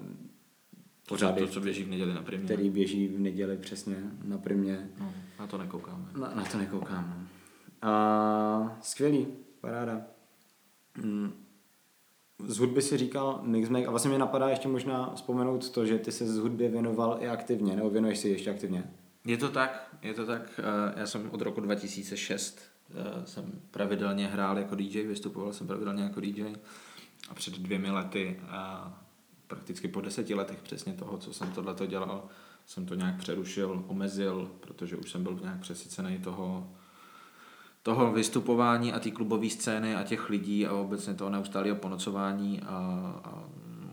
pořady, 1.09 1.41
To, 1.41 1.47
co 1.49 1.61
běží 1.61 1.85
v 1.85 1.89
neděli 1.91 2.15
na 2.15 2.23
primě. 2.23 2.45
který 2.45 2.71
běží 2.71 3.09
v 3.09 3.19
neděli 3.21 3.57
přesně 3.57 3.97
na 4.25 4.39
primě. 4.39 4.91
No, 5.01 5.13
na 5.39 5.47
to 5.47 5.59
nekoukáme. 5.59 6.05
Na, 6.21 6.35
na 6.35 6.45
to 6.45 6.59
nekoukám. 6.59 7.29
A, 7.83 8.79
skvělý, 8.83 9.27
paráda. 9.61 10.01
Mm. 11.03 11.33
Z 12.47 12.59
hudby 12.59 12.83
si 12.83 12.97
říkal 12.97 13.41
Mixmag 13.43 13.87
a 13.87 13.91
vlastně 13.91 14.09
mě 14.09 14.19
napadá 14.19 14.49
ještě 14.49 14.69
možná 14.69 15.13
vzpomenout 15.15 15.71
to, 15.71 15.87
že 15.87 15.99
ty 15.99 16.13
se 16.13 16.27
z 16.27 16.39
hudbě 16.39 16.69
věnoval 16.69 17.17
i 17.21 17.29
aktivně, 17.29 17.77
nebo 17.77 17.91
věnuješ 17.91 18.19
si 18.19 18.29
ještě 18.29 18.51
aktivně. 18.51 18.91
Je 19.25 19.37
to 19.37 19.49
tak, 19.49 19.97
je 20.03 20.15
to 20.15 20.27
tak. 20.27 20.61
Eh, 20.63 21.01
Já 21.01 21.07
jsem 21.07 21.31
od 21.31 21.41
roku 21.41 21.61
2006 21.61 22.61
eh, 22.91 23.27
jsem 23.27 23.53
pravidelně 23.71 24.27
hrál 24.27 24.59
jako 24.59 24.75
DJ, 24.75 25.03
vystupoval 25.03 25.53
jsem 25.53 25.67
pravidelně 25.67 26.03
jako 26.03 26.21
DJ 26.21 26.45
a 27.29 27.35
před 27.35 27.59
dvěmi 27.59 27.91
lety, 27.91 28.41
a 28.49 28.93
prakticky 29.47 29.89
po 29.89 30.01
deseti 30.01 30.35
letech 30.35 30.63
přesně 30.63 30.93
toho, 30.93 31.19
co 31.19 31.33
jsem 31.33 31.53
tohleto 31.53 31.87
dělal, 31.87 32.29
jsem 32.67 32.87
to 32.87 32.95
nějak 32.95 33.19
přerušil, 33.19 33.85
omezil, 33.87 34.51
protože 34.61 34.97
už 34.97 35.11
jsem 35.11 35.23
byl 35.23 35.39
nějak 35.43 35.61
přesycený 35.61 36.19
toho, 36.19 36.71
toho 37.87 38.13
vystupování 38.13 38.93
a 38.93 38.99
té 38.99 39.11
klubové 39.11 39.51
scény 39.51 39.95
a 39.95 40.03
těch 40.03 40.31
lidí 40.31 40.67
a 40.67 40.73
obecně 40.73 41.15
toho 41.15 41.31
neustálého 41.31 41.77
ponocování 41.77 42.61
a, 42.61 42.77
a 43.25 43.45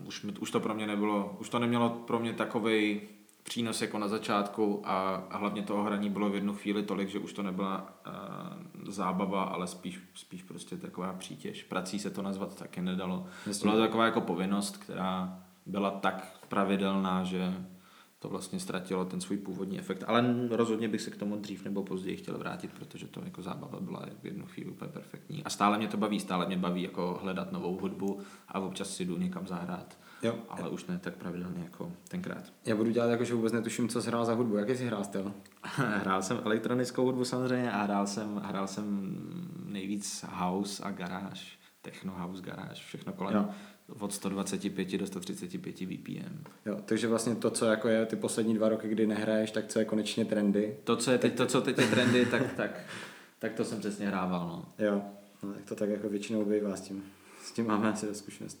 už, 0.06 0.22
mi, 0.22 0.32
už 0.32 0.50
to 0.50 0.60
pro 0.60 0.74
mě 0.74 0.86
nebylo, 0.86 1.36
už 1.40 1.48
to 1.48 1.58
nemělo 1.58 1.90
pro 1.90 2.18
mě 2.18 2.32
takovej 2.32 3.00
přínos 3.42 3.82
jako 3.82 3.98
na 3.98 4.08
začátku 4.08 4.82
a, 4.84 5.14
a 5.30 5.38
hlavně 5.38 5.62
toho 5.62 5.82
hraní 5.82 6.10
bylo 6.10 6.30
v 6.30 6.34
jednu 6.34 6.54
chvíli 6.54 6.82
tolik, 6.82 7.08
že 7.08 7.18
už 7.18 7.32
to 7.32 7.42
nebyla 7.42 7.94
uh, 8.06 8.90
zábava, 8.90 9.44
ale 9.44 9.66
spíš, 9.66 10.00
spíš 10.14 10.42
prostě 10.42 10.76
taková 10.76 11.12
přítěž. 11.12 11.62
Prací 11.62 11.98
se 11.98 12.10
to 12.10 12.22
nazvat 12.22 12.54
taky 12.58 12.82
nedalo. 12.82 13.26
Jasně. 13.46 13.62
Byla 13.62 13.74
to 13.74 13.80
taková 13.80 14.04
jako 14.04 14.20
povinnost, 14.20 14.76
která 14.76 15.38
byla 15.66 15.90
tak 15.90 16.38
pravidelná, 16.48 17.24
že 17.24 17.54
to 18.24 18.30
vlastně 18.30 18.60
ztratilo 18.60 19.04
ten 19.04 19.20
svůj 19.20 19.36
původní 19.36 19.78
efekt. 19.78 20.04
Ale 20.06 20.34
rozhodně 20.50 20.88
bych 20.88 21.00
se 21.00 21.10
k 21.10 21.16
tomu 21.16 21.36
dřív 21.36 21.64
nebo 21.64 21.82
později 21.82 22.16
chtěl 22.16 22.38
vrátit, 22.38 22.70
protože 22.72 23.06
to 23.06 23.20
jako 23.24 23.42
zábava 23.42 23.80
byla 23.80 24.06
v 24.22 24.26
jednu 24.26 24.46
chvíli 24.46 24.70
úplně 24.70 24.90
perfektní. 24.90 25.44
A 25.44 25.50
stále 25.50 25.78
mě 25.78 25.88
to 25.88 25.96
baví, 25.96 26.20
stále 26.20 26.46
mě 26.46 26.56
baví 26.56 26.82
jako 26.82 27.18
hledat 27.22 27.52
novou 27.52 27.78
hudbu 27.78 28.20
a 28.48 28.60
občas 28.60 28.90
si 28.90 29.04
jdu 29.04 29.18
někam 29.18 29.46
zahrát. 29.46 29.98
Jo. 30.22 30.34
Ale 30.48 30.68
už 30.68 30.86
ne 30.86 30.98
tak 30.98 31.16
pravidelně 31.16 31.62
jako 31.64 31.92
tenkrát. 32.08 32.52
Já 32.66 32.76
budu 32.76 32.90
dělat 32.90 33.06
jako, 33.06 33.24
že 33.24 33.34
vůbec 33.34 33.52
netuším, 33.52 33.88
co 33.88 34.02
jsi 34.02 34.08
hrál 34.08 34.24
za 34.24 34.34
hudbu. 34.34 34.56
Jaký 34.56 34.76
jsi 34.76 34.86
hrál 34.86 35.04
styl? 35.04 35.34
hrál 35.76 36.22
jsem 36.22 36.40
elektronickou 36.44 37.04
hudbu 37.04 37.24
samozřejmě 37.24 37.72
a 37.72 37.82
hrál 37.82 38.06
jsem, 38.06 38.36
hrál 38.44 38.66
jsem 38.66 39.16
nejvíc 39.66 40.24
house 40.28 40.82
a 40.84 40.90
garáž, 40.90 41.58
techno 41.82 42.12
house, 42.16 42.42
garáž, 42.42 42.84
všechno 42.84 43.12
kolem 43.12 43.34
Jo. 43.34 43.48
Od 43.98 44.12
125 44.12 44.98
do 44.98 45.06
135 45.06 45.82
BPM. 45.82 46.44
Jo, 46.66 46.78
takže 46.84 47.08
vlastně 47.08 47.34
to, 47.34 47.50
co 47.50 47.66
jako 47.66 47.88
je 47.88 48.06
ty 48.06 48.16
poslední 48.16 48.54
dva 48.54 48.68
roky, 48.68 48.88
kdy 48.88 49.06
nehraješ, 49.06 49.50
tak 49.50 49.66
co 49.66 49.78
je 49.78 49.84
konečně 49.84 50.24
trendy. 50.24 50.76
To, 50.84 50.96
co 50.96 51.10
je 51.10 51.18
teď, 51.18 51.36
to, 51.36 51.46
co 51.46 51.60
teď 51.60 51.78
je 51.78 51.86
trendy, 51.86 52.26
tak, 52.26 52.52
tak, 52.56 52.80
tak 53.38 53.52
to 53.52 53.64
jsem 53.64 53.78
přesně 53.78 54.06
hrával. 54.06 54.48
No. 54.48 54.86
Jo, 54.86 55.02
no, 55.42 55.52
tak 55.52 55.64
to 55.64 55.74
tak 55.74 55.88
jako 55.88 56.08
většinou 56.08 56.44
bývá 56.44 56.76
s 56.76 56.80
tím. 56.80 57.04
S 57.42 57.52
tím 57.52 57.66
máme 57.66 57.92
asi 57.92 58.14
zkušenost. 58.14 58.58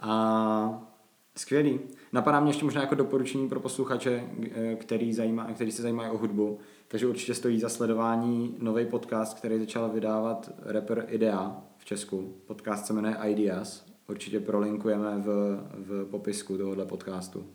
A 0.00 0.94
skvělý. 1.36 1.80
Napadá 2.12 2.40
mě 2.40 2.50
ještě 2.50 2.64
možná 2.64 2.80
jako 2.80 2.94
doporučení 2.94 3.48
pro 3.48 3.60
posluchače, 3.60 4.24
eh, 4.54 4.74
který, 4.74 5.14
zajímá, 5.14 5.52
který 5.52 5.72
se 5.72 5.82
zajímají 5.82 6.10
o 6.10 6.18
hudbu. 6.18 6.58
Takže 6.88 7.06
určitě 7.06 7.34
stojí 7.34 7.60
za 7.60 7.68
sledování 7.68 8.56
nový 8.58 8.86
podcast, 8.86 9.38
který 9.38 9.58
začal 9.58 9.88
vydávat 9.88 10.50
rapper 10.62 11.06
Idea 11.08 11.62
v 11.78 11.84
Česku. 11.84 12.34
Podcast 12.46 12.86
se 12.86 12.92
jmenuje 12.92 13.16
Ideas. 13.26 13.93
Určitě 14.08 14.40
prolinkujeme 14.40 15.18
v, 15.18 15.58
v 15.74 16.04
popisku 16.10 16.58
tohohle 16.58 16.86
podcastu. 16.86 17.46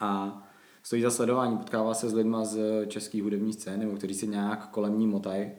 A 0.00 0.42
stojí 0.82 1.02
za 1.02 1.10
sledování, 1.10 1.58
potkává 1.58 1.94
se 1.94 2.08
s 2.08 2.14
lidma 2.14 2.44
z 2.44 2.86
české 2.86 3.22
hudební 3.22 3.52
scény, 3.52 3.84
nebo 3.84 3.96
kteří 3.96 4.14
si 4.14 4.26
nějak 4.26 4.70
kolem 4.70 4.98
ní 4.98 5.06
motají. 5.06 5.50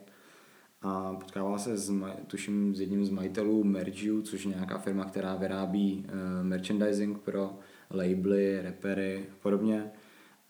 A 0.81 1.13
potkával 1.13 1.59
se 1.59 1.77
s, 1.77 1.93
tuším, 2.27 2.75
s 2.75 2.79
jedním 2.79 3.05
z 3.05 3.09
majitelů 3.09 3.63
Mergiu, 3.63 4.21
což 4.21 4.45
je 4.45 4.51
nějaká 4.51 4.77
firma, 4.77 5.05
která 5.05 5.35
vyrábí 5.35 6.05
uh, 6.05 6.45
merchandising 6.45 7.19
pro 7.19 7.59
labely, 7.91 8.61
repery 8.61 9.25
a 9.31 9.35
podobně. 9.41 9.91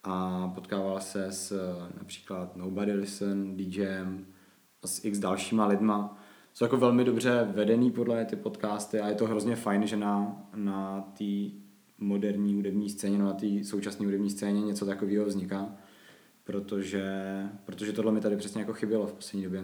A 0.03 0.47
potkával 0.55 0.99
se 0.99 1.31
s 1.31 1.51
eh, 1.51 1.93
například 1.97 2.55
Nobody 2.55 2.93
Listen, 2.93 3.57
DJem 3.57 4.25
a 4.83 4.87
s 4.87 5.05
x 5.05 5.19
dalšíma 5.19 5.67
lidma. 5.67 6.22
Jsou 6.53 6.65
jako 6.65 6.77
velmi 6.77 7.03
dobře 7.03 7.47
vedený 7.55 7.91
podle 7.91 8.25
ty 8.25 8.35
podcasty 8.35 8.99
a 8.99 9.07
je 9.07 9.15
to 9.15 9.25
hrozně 9.25 9.55
fajn, 9.55 9.87
že 9.87 9.97
na, 9.97 10.45
na 10.55 11.01
té 11.17 11.25
moderní 11.97 12.53
hudební 12.53 12.89
scéně, 12.89 13.17
no 13.17 13.25
na 13.25 13.33
té 13.33 13.63
současné 13.63 14.05
hudební 14.05 14.29
scéně 14.29 14.61
něco 14.61 14.85
takového 14.85 15.25
vzniká. 15.25 15.69
Protože, 16.43 17.05
protože 17.65 17.93
tohle 17.93 18.11
mi 18.11 18.21
tady 18.21 18.37
přesně 18.37 18.61
jako 18.61 18.73
chybělo 18.73 19.07
v 19.07 19.13
poslední 19.13 19.43
době. 19.43 19.63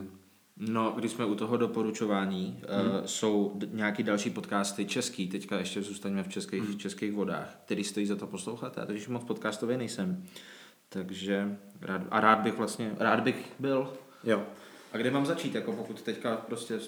No, 0.57 0.93
když 0.97 1.11
jsme 1.11 1.25
u 1.25 1.35
toho 1.35 1.57
doporučování, 1.57 2.61
hmm. 2.69 2.91
uh, 2.91 3.05
jsou 3.05 3.51
d- 3.55 3.67
nějaký 3.73 4.03
další 4.03 4.29
podcasty 4.29 4.85
český, 4.85 5.27
teďka 5.27 5.57
ještě 5.57 5.81
zůstaňme 5.81 6.23
v 6.23 6.27
českých, 6.27 6.63
hmm. 6.63 6.77
českých 6.77 7.13
vodách, 7.13 7.59
který 7.65 7.83
stojí 7.83 8.05
za 8.05 8.15
to 8.15 8.27
poslouchat. 8.27 8.77
Já 8.77 8.85
totiž 8.85 9.07
moc 9.07 9.23
podcastový 9.23 9.77
nejsem, 9.77 10.23
takže 10.89 11.57
rád, 11.81 12.01
a 12.09 12.19
rád 12.19 12.39
bych 12.39 12.57
vlastně, 12.57 12.95
rád 12.99 13.19
bych 13.19 13.53
byl. 13.59 13.93
Jo. 14.23 14.43
A 14.93 14.97
kde 14.97 15.11
mám 15.11 15.25
začít, 15.25 15.55
jako 15.55 15.71
pokud 15.71 16.01
teďka 16.01 16.35
prostě, 16.35 16.79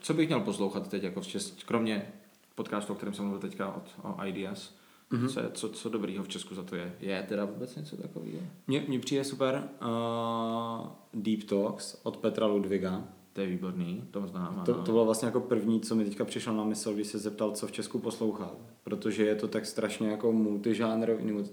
co 0.00 0.14
bych 0.14 0.28
měl 0.28 0.40
poslouchat 0.40 0.88
teď, 0.88 1.02
jako 1.02 1.20
v 1.20 1.26
čes, 1.26 1.56
kromě 1.66 2.12
podcastu, 2.54 2.92
o 2.92 2.96
kterém 2.96 3.14
jsem 3.14 3.24
mluvil 3.24 3.40
teďka 3.40 3.74
od, 3.74 3.94
o 4.02 4.24
Ideas, 4.24 4.74
mm-hmm. 5.12 5.28
co, 5.28 5.40
je- 5.40 5.50
co, 5.54 5.68
co 5.68 5.88
dobrýho 5.88 6.24
v 6.24 6.28
Česku 6.28 6.54
za 6.54 6.62
to 6.62 6.76
je? 6.76 6.94
Je 7.00 7.24
teda 7.28 7.44
vůbec 7.44 7.76
něco 7.76 7.96
takového? 7.96 8.38
Mně, 8.66 8.84
mně 8.88 8.98
přijde 8.98 9.24
super 9.24 9.68
uh, 9.82 10.86
Deep 11.14 11.44
Talks 11.44 12.00
od 12.02 12.16
Petra 12.16 12.46
Ludviga. 12.46 13.04
To 13.32 13.40
je 13.40 13.46
výborný, 13.46 14.04
to 14.10 14.26
znám. 14.26 14.62
To, 14.66 14.74
to 14.74 14.92
bylo 14.92 15.04
vlastně 15.04 15.26
jako 15.26 15.40
první, 15.40 15.80
co 15.80 15.94
mi 15.94 16.04
teďka 16.04 16.24
přišlo 16.24 16.52
na 16.52 16.64
mysl, 16.64 16.94
když 16.94 17.06
se 17.06 17.18
zeptal, 17.18 17.50
co 17.50 17.66
v 17.66 17.72
Česku 17.72 17.98
poslouchal. 17.98 18.56
Protože 18.84 19.24
je 19.24 19.34
to 19.34 19.48
tak 19.48 19.66
strašně 19.66 20.08
jako 20.08 20.32
multižánrový, 20.32 21.24
nebo 21.24 21.44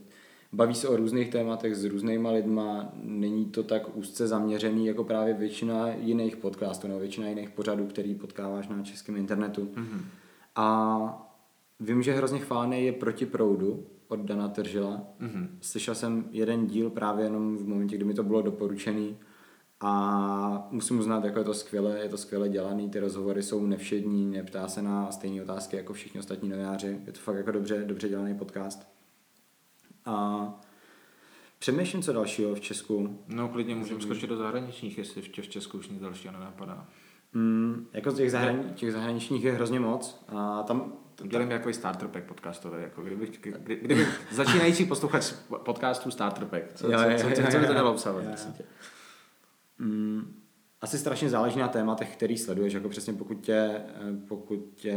baví 0.54 0.76
se 0.76 0.88
o 0.88 0.96
různých 0.96 1.30
tématech 1.30 1.76
s 1.76 1.86
různýma 1.86 2.32
lidma, 2.32 2.92
není 3.04 3.46
to 3.46 3.64
tak 3.64 3.98
úzce 3.98 4.28
zaměřený 4.28 4.88
jako 4.88 5.04
právě 5.04 5.34
většina 5.34 5.88
jiných 5.90 6.36
podcastů 6.36 6.88
nebo 6.88 7.00
většina 7.00 7.28
jiných 7.28 7.50
pořadů, 7.50 7.86
který 7.86 8.16
potkáváš 8.16 8.68
na 8.68 8.84
českém 8.84 9.16
internetu. 9.16 9.70
Mhm. 9.76 10.02
A 10.56 11.32
vím, 11.80 12.04
že 12.04 12.14
hrozně 12.14 12.40
chválený 12.40 12.86
je 12.86 12.92
Proti 12.92 13.26
proudu 13.26 13.86
od 14.08 14.20
Dana 14.20 14.48
Tržila. 14.48 15.02
Mhm. 15.20 15.58
Slyšel 15.62 15.96
jsem 15.96 16.26
jeden 16.32 16.68
díl 16.68 16.90
právě 16.90 17.26
jenom 17.26 17.58
v 17.58 17.68
momentě, 17.68 17.96
kdy 17.96 18.06
mi 18.06 18.14
to 18.14 18.24
bylo 18.24 18.42
doporučený 18.42 19.18
a 19.84 20.68
musím 20.72 21.00
uznat, 21.00 21.24
jako 21.24 21.40
je 21.40 21.46
to 21.46 21.54
skvěle, 21.54 22.00
je 22.00 22.10
to 22.10 22.18
skvěle 22.18 22.50
dělaný, 22.50 22.90
ty 22.90 23.00
rozhovory 23.00 23.44
jsou 23.44 23.66
nevšední, 23.66 24.26
neptá 24.26 24.68
se 24.68 24.82
na 24.82 25.12
stejné 25.12 25.42
otázky 25.42 25.78
jako 25.78 25.94
všichni 25.94 26.20
ostatní 26.20 26.50
novináři, 26.50 27.02
je 27.06 27.12
to 27.12 27.20
fakt 27.20 27.36
jako 27.36 27.52
dobře, 27.52 27.84
dobře 27.86 28.10
dělaný 28.10 28.36
podcast. 28.36 28.88
A 30.06 30.48
přemýšlím, 31.60 32.02
co 32.02 32.14
dalšího 32.14 32.56
v 32.56 32.60
Česku. 32.62 33.20
No 33.28 33.50
klidně 33.50 33.76
můžeme 33.76 34.02
skočit 34.02 34.30
do 34.30 34.38
zahraničních, 34.38 34.98
jestli 34.98 35.22
v 35.22 35.50
Česku 35.50 35.78
už 35.78 35.90
nic 35.90 36.02
dalšího 36.02 36.34
nenapadá. 36.34 36.88
Mm, 37.34 37.88
jako 37.94 38.12
z 38.12 38.16
těch, 38.16 38.32
zahrani- 38.32 38.74
těch 38.74 38.92
zahraničních 38.92 39.44
je 39.44 39.52
hrozně 39.52 39.80
moc 39.80 40.26
a 40.28 40.64
tam 40.64 40.94
Dělím 41.24 41.48
mi 41.48 41.54
jako 41.54 41.74
starter 41.74 42.08
pack 42.08 42.24
podcastový, 42.26 42.82
jako 42.82 43.02
kdybych, 43.02 43.42
kdy, 43.42 43.76
kdyby 43.76 44.08
začínající 44.32 44.86
posluchač 44.86 45.34
podcastu 45.64 46.12
starter 46.12 46.46
pack, 46.46 46.64
co, 46.76 46.92
Jo, 46.92 47.00
co, 47.00 47.24
co, 47.24 47.36
co, 47.36 47.52
co 47.52 47.60
by 47.60 47.68
to 47.68 47.74
mělo 47.74 47.92
obsahovat? 47.92 48.26
Mm, 49.80 50.42
asi 50.82 50.98
strašně 50.98 51.30
záleží 51.30 51.60
na 51.60 51.68
tématech, 51.68 52.16
který 52.16 52.38
sleduješ. 52.38 52.74
Jako 52.74 52.90
přesně 52.90 53.14
pokud 53.14 53.42
tě, 53.42 53.54
eh, 53.54 54.28
pokud 54.28 54.60
tě 54.76 54.96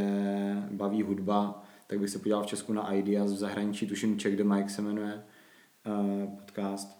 baví 0.70 1.02
hudba, 1.02 1.63
tak 1.94 2.00
bych 2.00 2.10
se 2.10 2.18
podíval 2.18 2.42
v 2.42 2.46
Česku 2.46 2.72
na 2.72 2.92
Ideas 2.92 3.32
v 3.32 3.36
zahraničí, 3.36 3.86
tuším 3.86 4.18
Check 4.18 4.36
the 4.36 4.44
Mic 4.44 4.70
se 4.70 4.82
jmenuje 4.82 5.22
uh, 5.86 6.34
podcast 6.38 6.98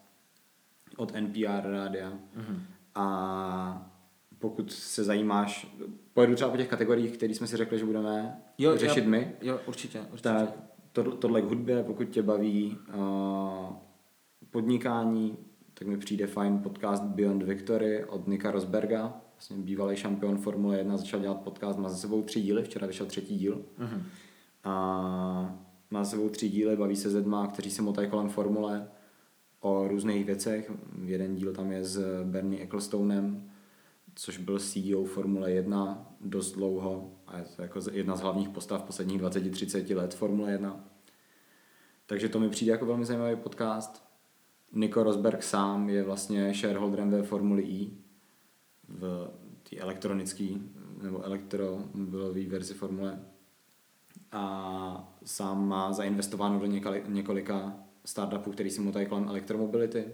od 0.96 1.12
NPR 1.20 1.70
rádia. 1.70 2.12
Mhm. 2.34 2.62
A 2.94 3.90
pokud 4.38 4.72
se 4.72 5.04
zajímáš, 5.04 5.74
pojedu 6.12 6.34
třeba 6.34 6.50
po 6.50 6.56
těch 6.56 6.68
kategoriích, 6.68 7.16
které 7.16 7.34
jsme 7.34 7.46
si 7.46 7.56
řekli, 7.56 7.78
že 7.78 7.84
budeme 7.84 8.42
Jo, 8.58 8.76
řešit 8.76 9.04
jo, 9.04 9.10
my, 9.10 9.32
Jo, 9.42 9.60
určitě, 9.66 10.00
určitě. 10.00 10.28
tak 10.28 10.58
to, 10.92 11.02
tohle 11.16 11.42
k 11.42 11.44
hudbě, 11.44 11.82
pokud 11.82 12.04
tě 12.04 12.22
baví 12.22 12.78
uh, 12.96 13.76
podnikání, 14.50 15.36
tak 15.74 15.88
mi 15.88 15.96
přijde 15.96 16.26
fajn 16.26 16.58
podcast 16.58 17.02
Beyond 17.02 17.42
Victory 17.42 18.04
od 18.04 18.28
Nika 18.28 18.50
Rosberga, 18.50 19.20
vlastně 19.32 19.56
bývalý 19.56 19.96
šampion 19.96 20.38
Formule 20.38 20.78
1, 20.78 20.96
začal 20.96 21.20
dělat 21.20 21.40
podcast, 21.40 21.78
má 21.78 21.88
za 21.88 21.96
sebou 21.96 22.22
tři 22.22 22.40
díly, 22.40 22.62
včera 22.62 22.86
vyšel 22.86 23.06
třetí 23.06 23.38
díl. 23.38 23.64
Mhm. 23.78 24.06
A 24.64 25.58
má 25.90 26.04
sebou 26.04 26.28
tři 26.28 26.48
díly, 26.48 26.76
baví 26.76 26.96
se 26.96 27.10
s 27.10 27.14
lidma, 27.14 27.46
kteří 27.46 27.70
se 27.70 27.82
motají 27.82 28.10
kolem 28.10 28.28
formule 28.28 28.88
o 29.60 29.88
různých 29.88 30.24
věcech. 30.24 30.72
Jeden 31.04 31.34
díl 31.34 31.52
tam 31.52 31.72
je 31.72 31.84
s 31.84 32.24
Bernie 32.24 32.62
Ecclestonem, 32.62 33.50
což 34.14 34.38
byl 34.38 34.58
CEO 34.58 35.04
Formule 35.04 35.52
1 35.52 36.16
dost 36.20 36.52
dlouho 36.52 37.10
a 37.26 37.38
je 37.38 37.44
to 37.56 37.62
jako 37.62 37.80
jedna 37.92 38.16
z 38.16 38.20
hlavních 38.20 38.48
postav 38.48 38.82
posledních 38.82 39.22
20-30 39.22 39.96
let 39.96 40.14
Formule 40.14 40.52
1. 40.52 40.84
Takže 42.06 42.28
to 42.28 42.40
mi 42.40 42.48
přijde 42.48 42.72
jako 42.72 42.86
velmi 42.86 43.04
zajímavý 43.04 43.36
podcast. 43.36 44.04
Nico 44.72 45.02
Rosberg 45.02 45.42
sám 45.42 45.88
je 45.88 46.02
vlastně 46.02 46.54
shareholderem 46.54 47.10
ve 47.10 47.22
Formuli 47.22 47.62
E 47.62 47.90
v 48.88 49.30
té 49.70 49.76
elektronické 49.76 50.48
nebo 51.02 51.22
elektromobilové 51.22 52.46
verzi 52.46 52.74
Formule 52.74 53.20
a 54.34 55.14
sám 55.24 55.68
má 55.68 55.92
zainvestováno 55.92 56.58
do 56.58 56.66
několika, 56.66 57.08
několika 57.08 57.76
startupů, 58.04 58.50
který 58.50 58.70
si 58.70 58.80
motají 58.80 59.06
kolem 59.06 59.28
elektromobility. 59.28 60.04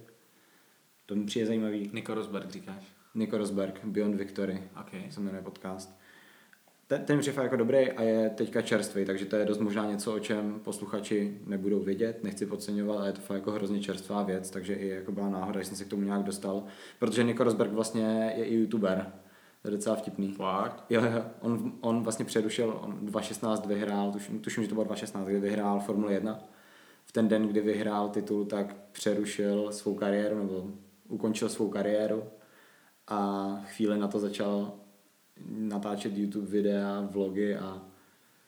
To 1.06 1.14
mi 1.14 1.26
přijde 1.26 1.46
zajímavý. 1.46 1.90
Nico 1.94 2.14
Rosberg 2.14 2.50
říkáš? 2.50 2.84
Nico 3.14 3.38
Rosberg, 3.38 3.84
Beyond 3.84 4.14
Victory, 4.14 4.62
OK. 4.80 4.90
se 5.10 5.20
jmenuje 5.20 5.42
podcast. 5.42 5.98
Ten, 6.86 7.04
ten 7.04 7.18
přijde 7.18 7.42
jako 7.42 7.56
dobrý 7.56 7.92
a 7.92 8.02
je 8.02 8.30
teďka 8.30 8.62
čerstvý, 8.62 9.04
takže 9.04 9.24
to 9.24 9.36
je 9.36 9.44
dost 9.44 9.58
možná 9.58 9.86
něco, 9.90 10.14
o 10.14 10.18
čem 10.18 10.60
posluchači 10.64 11.40
nebudou 11.46 11.80
vědět, 11.80 12.24
nechci 12.24 12.46
podceňovat, 12.46 12.98
ale 12.98 13.08
je 13.08 13.12
to 13.12 13.20
fakt 13.20 13.36
jako 13.36 13.50
hrozně 13.50 13.80
čerstvá 13.80 14.22
věc, 14.22 14.50
takže 14.50 14.74
i 14.74 14.88
jako 14.88 15.12
byla 15.12 15.28
náhoda, 15.28 15.60
že 15.60 15.66
jsem 15.66 15.76
se 15.76 15.84
k 15.84 15.88
tomu 15.88 16.02
nějak 16.02 16.22
dostal, 16.22 16.64
protože 16.98 17.24
Nico 17.24 17.44
Rosberg 17.44 17.72
vlastně 17.72 18.32
je 18.36 18.44
i 18.44 18.54
youtuber, 18.54 19.12
to 19.62 19.68
je 19.68 19.72
docela 19.72 19.96
vtipný. 19.96 20.32
Fakt? 20.32 20.84
Jo, 20.90 21.02
jo, 21.04 21.24
on, 21.40 21.72
on 21.80 22.02
vlastně 22.02 22.24
předušel, 22.24 22.80
on 22.82 22.98
2.16 23.06 23.66
vyhrál, 23.66 24.12
tuším, 24.12 24.40
tuším, 24.40 24.62
že 24.62 24.68
to 24.68 24.74
bylo 24.74 24.86
2.16, 24.86 25.24
kdy 25.24 25.40
vyhrál 25.40 25.80
Formule 25.80 26.12
1 26.12 26.40
v 27.04 27.12
ten 27.12 27.28
den, 27.28 27.48
kdy 27.48 27.60
vyhrál 27.60 28.08
titul, 28.08 28.44
tak 28.44 28.76
přerušil 28.92 29.72
svou 29.72 29.94
kariéru 29.94 30.38
nebo 30.38 30.70
ukončil 31.08 31.48
svou 31.48 31.68
kariéru 31.68 32.24
a 33.08 33.50
chvíli 33.64 33.98
na 33.98 34.08
to 34.08 34.18
začal 34.18 34.72
natáčet 35.46 36.16
YouTube 36.16 36.46
videa, 36.46 37.08
vlogy 37.10 37.56
a 37.56 37.82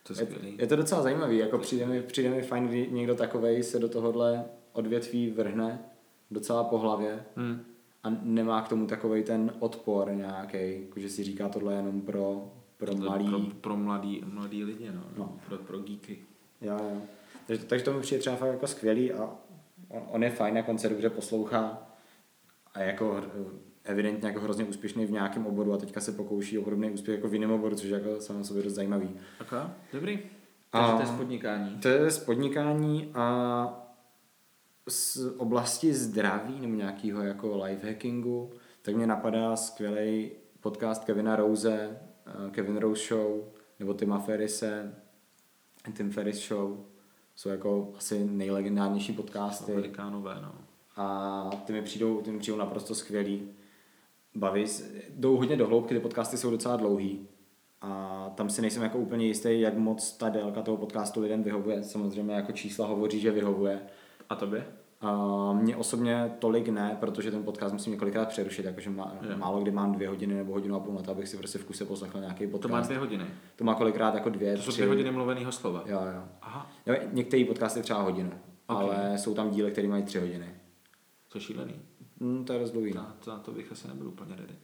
To 0.02 0.20
je 0.20 0.26
je 0.58 0.66
to 0.66 0.76
docela 0.76 1.02
zajímavý, 1.02 1.38
jako 1.38 1.58
přijde 1.58 1.86
mi, 1.86 2.02
přijde 2.02 2.30
mi 2.30 2.42
fajn, 2.42 2.66
kdy 2.66 2.88
někdo 2.90 3.14
takovej 3.14 3.62
se 3.62 3.78
do 3.78 3.88
tohohle 3.88 4.44
odvětví 4.72 5.30
vrhne 5.30 5.84
docela 6.30 6.64
po 6.64 6.78
hlavě 6.78 7.24
Hmm. 7.36 7.64
A 8.02 8.10
nemá 8.22 8.62
k 8.62 8.68
tomu 8.68 8.86
takovej 8.86 9.22
ten 9.22 9.52
odpor 9.58 10.12
nějaký, 10.12 10.86
že 10.96 11.08
si 11.08 11.24
říká 11.24 11.48
tohle 11.48 11.74
jenom 11.74 12.00
pro, 12.00 12.52
pro 12.76 12.94
malý. 12.96 13.26
Pro, 13.28 13.40
pro 13.60 13.76
mladý, 13.76 14.24
mladý 14.32 14.64
lidi, 14.64 14.90
no. 14.94 15.00
No. 15.00 15.04
no. 15.18 15.38
Pro, 15.48 15.58
pro 15.58 15.78
geeky. 15.78 16.18
Jo, 16.60 16.76
jo. 16.82 17.02
Takže, 17.46 17.64
takže 17.64 17.84
to 17.84 17.92
mi 17.92 18.00
přijde 18.00 18.20
třeba 18.20 18.36
fakt 18.36 18.48
jako 18.48 18.66
skvělý 18.66 19.12
a 19.12 19.30
on, 19.88 20.02
on 20.10 20.22
je 20.22 20.30
fajn, 20.30 20.56
jak 20.56 20.68
on 20.68 20.78
se 20.78 20.88
dobře 20.88 21.10
poslouchá 21.10 21.78
a 22.74 22.80
jako 22.80 23.20
evidentně 23.84 24.28
jako 24.28 24.40
hrozně 24.40 24.64
úspěšný 24.64 25.06
v 25.06 25.10
nějakém 25.10 25.46
oboru 25.46 25.72
a 25.72 25.76
teďka 25.76 26.00
se 26.00 26.12
pokouší 26.12 26.58
o 26.58 26.62
podobný 26.62 26.90
úspěch 26.90 27.16
jako 27.16 27.28
v 27.28 27.34
jiném 27.34 27.52
oboru, 27.52 27.76
což 27.76 27.88
je 27.90 27.94
jako 28.00 28.20
samo 28.20 28.44
sobě 28.44 28.62
dost 28.62 28.72
zajímavý. 28.72 29.10
Ok, 29.40 29.52
dobrý. 29.92 30.18
A- 30.72 30.78
Takže 30.80 30.92
to 30.96 31.00
je 31.00 31.06
z 31.06 31.18
podnikání. 31.18 31.78
To 31.82 31.88
je 31.88 32.10
z 32.10 32.18
podnikání 32.24 33.10
a 33.14 33.81
z 34.88 35.18
oblasti 35.36 35.94
zdraví 35.94 36.60
nebo 36.60 36.74
nějakého 36.74 37.22
jako 37.22 37.64
lifehackingu, 37.64 38.50
tak 38.82 38.96
mě 38.96 39.06
napadá 39.06 39.56
skvělý 39.56 40.30
podcast 40.60 41.04
Kevina 41.04 41.36
Rose, 41.36 42.00
eh, 42.26 42.50
Kevin 42.50 42.76
Rose 42.76 43.06
Show, 43.06 43.44
nebo 43.78 43.94
Tima 43.94 44.18
Ferrise, 44.18 44.94
Tim 45.96 46.10
Ferris 46.10 46.48
Show. 46.48 46.84
Jsou 47.34 47.48
jako 47.48 47.92
asi 47.96 48.24
nejlegendárnější 48.24 49.12
podcasty 49.12 49.72
Velikánové, 49.72 50.38
no. 50.42 50.54
a 50.96 51.50
ty 51.64 51.72
mi 51.72 51.82
přijdou, 51.82 52.20
ty 52.20 52.30
mi 52.30 52.38
přijdou 52.38 52.58
naprosto 52.58 52.94
skvělý. 52.94 53.48
Baví, 54.34 54.64
jdou 55.10 55.36
hodně 55.36 55.56
do 55.56 55.66
hloubky, 55.66 55.94
ty 55.94 56.00
podcasty 56.00 56.36
jsou 56.36 56.50
docela 56.50 56.76
dlouhý. 56.76 57.28
A 57.80 58.32
tam 58.34 58.50
si 58.50 58.62
nejsem 58.62 58.82
jako 58.82 58.98
úplně 58.98 59.26
jistý, 59.26 59.60
jak 59.60 59.76
moc 59.76 60.12
ta 60.12 60.28
délka 60.28 60.62
toho 60.62 60.76
podcastu 60.76 61.20
lidem 61.20 61.42
vyhovuje. 61.42 61.84
Samozřejmě 61.84 62.34
jako 62.34 62.52
čísla 62.52 62.86
hovoří, 62.86 63.20
že 63.20 63.30
vyhovuje. 63.30 63.80
A 64.32 64.34
tobě? 64.36 64.66
A 65.00 65.52
mně 65.52 65.76
osobně 65.76 66.32
tolik 66.38 66.68
ne, 66.68 66.96
protože 67.00 67.30
ten 67.30 67.42
podcast 67.42 67.72
musím 67.72 67.92
několikrát 67.92 68.28
přerušit, 68.28 68.64
jakože 68.66 68.90
má, 68.90 69.14
Jo. 69.22 69.36
málo 69.36 69.60
kdy 69.60 69.70
mám 69.70 69.92
dvě 69.92 70.08
hodiny 70.08 70.34
nebo 70.34 70.52
hodinu 70.52 70.76
a 70.76 70.80
půl 70.80 70.94
na 70.94 71.02
to, 71.02 71.10
abych 71.10 71.28
si 71.28 71.36
prostě 71.36 71.58
v 71.58 71.64
kuse 71.64 71.84
poslechl 71.84 72.20
nějaký 72.20 72.46
podcast. 72.46 72.62
To 72.62 72.68
má 72.68 72.80
dvě 72.80 72.98
hodiny. 72.98 73.24
to 73.56 73.64
má 73.64 73.74
kolikrát 73.74 74.14
jako 74.14 74.28
dvě, 74.30 74.56
To 74.56 74.62
jsou 74.62 74.70
tři. 74.70 74.80
dvě 74.80 74.88
hodiny 74.88 75.10
mluveného 75.10 75.52
slova. 75.52 75.82
Jo, 75.86 76.00
jo. 76.14 76.22
Aha, 76.42 76.70
jo 76.86 76.94
některé 77.12 77.44
podcasty 77.44 77.82
třeba 77.82 78.02
hodinu, 78.02 78.30
Ok. 78.66 78.78
ale 78.78 79.18
jsou 79.18 79.34
tam 79.34 79.50
díly, 79.50 79.70
které 79.72 79.88
mají 79.88 80.02
tři 80.02 80.18
hodiny. 80.20 80.54
to 81.28 81.38
je 81.38 81.42
šílený. 81.42 81.74
Hmm, 82.20 82.44
to 82.44 82.52
je 82.52 82.58
dost 82.58 82.70
dlouhý. 82.70 82.92
no. 82.94 83.00
Na 83.02 83.16
to, 83.24 83.30
na 83.30 83.38
to 83.38 83.52
bych 83.52 83.72
asi 83.72 83.88
nebyl 83.88 84.08
úplně 84.08 84.36
ready. 84.36 84.54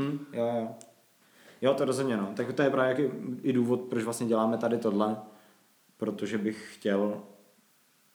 Hm, 0.00 0.18
jo, 0.32 0.46
jo. 0.60 0.68
Jo, 1.62 1.74
to 1.74 1.84
rozhodně, 1.84 2.16
no. 2.16 2.28
Tak 2.36 2.52
to 2.52 2.62
je 2.62 2.70
právě 2.70 3.10
i 3.42 3.52
důvod, 3.52 3.80
proč 3.80 4.04
vlastně 4.04 4.26
děláme 4.26 4.58
tady 4.58 4.78
tohle, 4.78 5.16
protože 5.96 6.38
bych 6.38 6.74
chtěl 6.74 7.20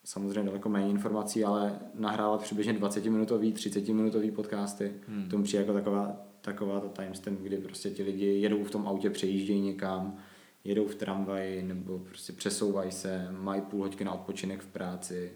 samozřejmě 0.03 0.43
daleko 0.43 0.69
méně 0.69 0.89
informací, 0.89 1.43
ale 1.43 1.79
nahrávat 1.93 2.41
přibližně 2.41 2.73
20-minutový, 2.73 3.53
30-minutový 3.53 4.31
podcasty. 4.31 4.93
Hmm. 5.07 5.29
To 5.29 5.37
mi 5.37 5.43
přijde 5.43 5.63
jako 5.63 5.73
taková, 5.73 6.15
taková 6.41 6.79
ta 6.79 7.03
timestamp, 7.03 7.39
kdy 7.39 7.57
prostě 7.57 7.89
ti 7.89 8.03
lidi 8.03 8.25
jedou 8.25 8.63
v 8.63 8.71
tom 8.71 8.87
autě, 8.87 9.09
přejíždějí 9.09 9.61
někam, 9.61 10.17
jedou 10.63 10.87
v 10.87 10.95
tramvaji 10.95 11.63
nebo 11.63 11.99
prostě 11.99 12.33
přesouvají 12.33 12.91
se, 12.91 13.27
mají 13.31 13.61
půl 13.61 13.81
hoďky 13.81 14.03
na 14.03 14.11
odpočinek 14.11 14.61
v 14.61 14.67
práci, 14.67 15.31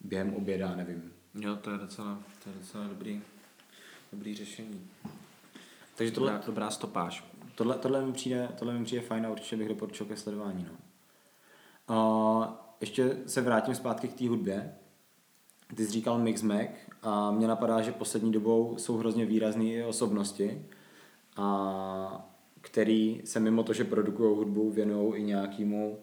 během 0.00 0.34
oběda, 0.34 0.76
nevím. 0.76 1.12
Jo, 1.34 1.56
to 1.56 1.70
je 1.70 1.78
docela, 1.78 2.18
to 2.44 2.50
je 2.50 2.56
docela 2.58 2.84
dobrý, 2.84 3.22
dobrý 4.12 4.34
řešení. 4.34 4.88
Takže 5.94 6.12
tohle, 6.12 6.32
Dobrá, 6.32 6.46
dobrá 6.46 6.70
stopáž. 6.70 7.24
Tohle, 7.54 7.78
tohle, 7.78 8.06
mi 8.06 8.12
přijde, 8.12 8.48
tohle 8.58 8.78
mi 8.78 8.84
přijde 8.84 9.02
fajn 9.02 9.26
a 9.26 9.30
určitě 9.30 9.56
bych 9.56 9.68
doporučil 9.68 10.06
ke 10.06 10.16
sledování. 10.16 10.66
No. 10.68 10.76
A 11.88 12.61
ještě 12.82 13.16
se 13.26 13.40
vrátím 13.40 13.74
zpátky 13.74 14.08
k 14.08 14.14
té 14.14 14.28
hudbě. 14.28 14.74
Ty 15.76 15.86
jsi 15.86 15.92
říkal 15.92 16.18
Mix 16.18 16.42
Mac 16.42 16.68
a 17.02 17.30
mě 17.30 17.46
napadá, 17.46 17.80
že 17.80 17.92
poslední 17.92 18.32
dobou 18.32 18.76
jsou 18.78 18.96
hrozně 18.96 19.26
výrazné 19.26 19.86
osobnosti, 19.86 20.66
a 21.36 22.28
který 22.60 23.22
se 23.24 23.40
mimo 23.40 23.62
to, 23.62 23.72
že 23.72 23.84
produkují 23.84 24.36
hudbu, 24.36 24.70
věnují 24.70 25.14
i 25.14 25.22
nějakému 25.22 25.98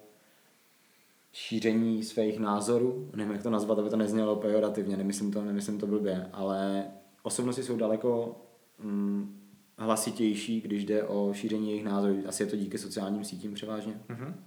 šíření 1.33 2.03
svých 2.03 2.39
názorů. 2.39 3.09
Nevím, 3.15 3.33
jak 3.33 3.43
to 3.43 3.49
nazvat, 3.49 3.79
aby 3.79 3.89
to 3.89 3.97
neznělo 3.97 4.35
pejorativně, 4.35 4.97
nemyslím 4.97 5.31
to, 5.31 5.41
nemyslím 5.41 5.79
to 5.79 5.87
blbě, 5.87 6.29
ale 6.33 6.85
osobnosti 7.23 7.63
jsou 7.63 7.77
daleko 7.77 8.41
mm, 8.83 9.39
hlasitější, 9.77 10.61
když 10.61 10.85
jde 10.85 11.03
o 11.03 11.33
šíření 11.33 11.69
jejich 11.69 11.85
názorů. 11.85 12.23
Asi 12.27 12.43
je 12.43 12.47
to 12.47 12.55
díky 12.55 12.77
sociálním 12.77 13.23
sítím 13.23 13.53
převážně. 13.53 14.01
Mhm. 14.09 14.43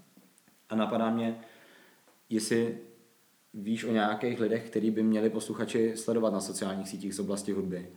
A 0.69 0.77
napadá 0.77 1.11
mě, 1.11 1.41
jestli 2.33 2.79
víš 3.55 3.85
o 3.85 3.93
nějakých 3.93 4.41
lidech, 4.41 4.71
který 4.71 4.91
by 4.91 5.03
měli 5.03 5.31
posluchači 5.31 5.97
sledovat 5.97 6.33
na 6.33 6.41
sociálních 6.41 6.89
sítích 6.89 7.15
z 7.15 7.19
oblasti 7.19 7.53
hudby. 7.53 7.89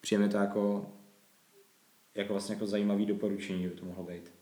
Přijeme 0.00 0.28
to 0.28 0.36
jako, 0.36 0.92
jako 2.14 2.32
vlastně 2.32 2.54
jako 2.54 2.66
zajímavý 2.66 3.06
doporučení, 3.06 3.68
by 3.68 3.74
to 3.74 3.84
mohlo 3.84 4.04
být. 4.04 4.41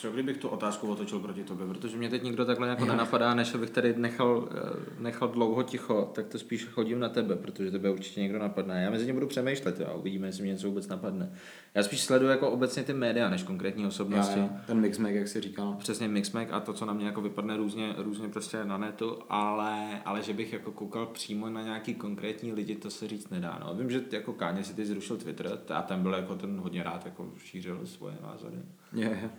Co 0.00 0.10
kdybych 0.10 0.36
tu 0.38 0.48
otázku 0.48 0.88
otočil 0.88 1.18
proti 1.18 1.44
tobě, 1.44 1.66
protože 1.66 1.96
mě 1.96 2.08
teď 2.08 2.22
nikdo 2.22 2.44
takhle 2.44 2.68
jako 2.68 2.84
nenapadá, 2.84 3.34
než 3.34 3.54
abych 3.54 3.70
tady 3.70 3.94
nechal, 3.96 4.48
eh, 4.52 5.02
nechal 5.02 5.28
dlouho 5.28 5.62
ticho, 5.62 6.10
tak 6.14 6.26
to 6.26 6.38
spíš 6.38 6.64
chodím 6.64 7.00
na 7.00 7.08
tebe, 7.08 7.36
protože 7.36 7.70
tebe 7.70 7.90
určitě 7.90 8.20
někdo 8.20 8.38
napadne. 8.38 8.82
Já 8.82 8.90
mezi 8.90 9.06
tím 9.06 9.14
budu 9.14 9.26
přemýšlet 9.26 9.80
a 9.80 9.94
uvidíme, 9.94 10.28
jestli 10.28 10.42
mě 10.42 10.52
něco 10.52 10.68
vůbec 10.68 10.88
napadne. 10.88 11.32
Já 11.74 11.82
spíš 11.82 12.00
sleduju 12.00 12.30
jako 12.30 12.50
obecně 12.50 12.82
ty 12.82 12.92
média, 12.92 13.30
než 13.30 13.42
konkrétní 13.42 13.86
osobnosti. 13.86 14.38
Já, 14.38 14.44
já, 14.44 14.60
ten 14.66 14.80
mixmag, 14.80 15.14
jak 15.14 15.28
jsi 15.28 15.40
říkal. 15.40 15.76
Přesně 15.78 16.08
Mixmag 16.08 16.48
a 16.52 16.60
to, 16.60 16.72
co 16.72 16.86
na 16.86 16.92
mě 16.92 17.06
jako 17.06 17.20
vypadne 17.20 17.56
různě, 17.56 17.94
různě 17.98 18.28
prostě 18.28 18.64
na 18.64 18.78
netu, 18.78 19.18
ale, 19.28 20.00
ale 20.04 20.22
že 20.22 20.32
bych 20.32 20.52
jako 20.52 20.72
koukal 20.72 21.06
přímo 21.06 21.50
na 21.50 21.62
nějaký 21.62 21.94
konkrétní 21.94 22.52
lidi, 22.52 22.74
to 22.74 22.90
se 22.90 23.08
říct 23.08 23.30
nedá. 23.30 23.58
No. 23.66 23.74
Vím, 23.74 23.90
že 23.90 24.02
jako 24.10 24.32
Káně 24.32 24.64
si 24.64 24.74
ty 24.74 24.86
zrušil 24.86 25.16
Twitter 25.16 25.58
a 25.74 25.82
ten 25.82 26.02
byl 26.02 26.12
jako 26.12 26.34
ten 26.34 26.58
hodně 26.58 26.82
rád 26.82 27.04
jako 27.04 27.32
šířil 27.38 27.86
svoje 27.86 28.14
názory. 28.22 28.56
Je. 28.92 29.30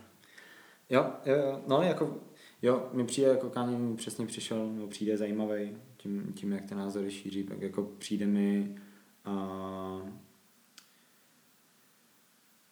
Jo, 0.92 1.06
jo, 1.24 1.34
jo, 1.36 1.60
no 1.68 1.82
jako, 1.82 2.20
jo, 2.62 2.90
mi 2.92 3.04
přijde 3.04 3.28
jako 3.28 3.50
Kanye 3.50 3.78
mi 3.78 3.96
přesně 3.96 4.26
přišel, 4.26 4.72
nebo 4.72 4.86
přijde 4.86 5.16
zajímavý 5.16 5.76
tím, 5.96 6.32
tím, 6.34 6.52
jak 6.52 6.64
ty 6.64 6.74
názory 6.74 7.10
šíří, 7.10 7.42
pak 7.42 7.62
jako 7.62 7.82
přijde 7.82 8.26
mi 8.26 8.76
a 9.24 10.02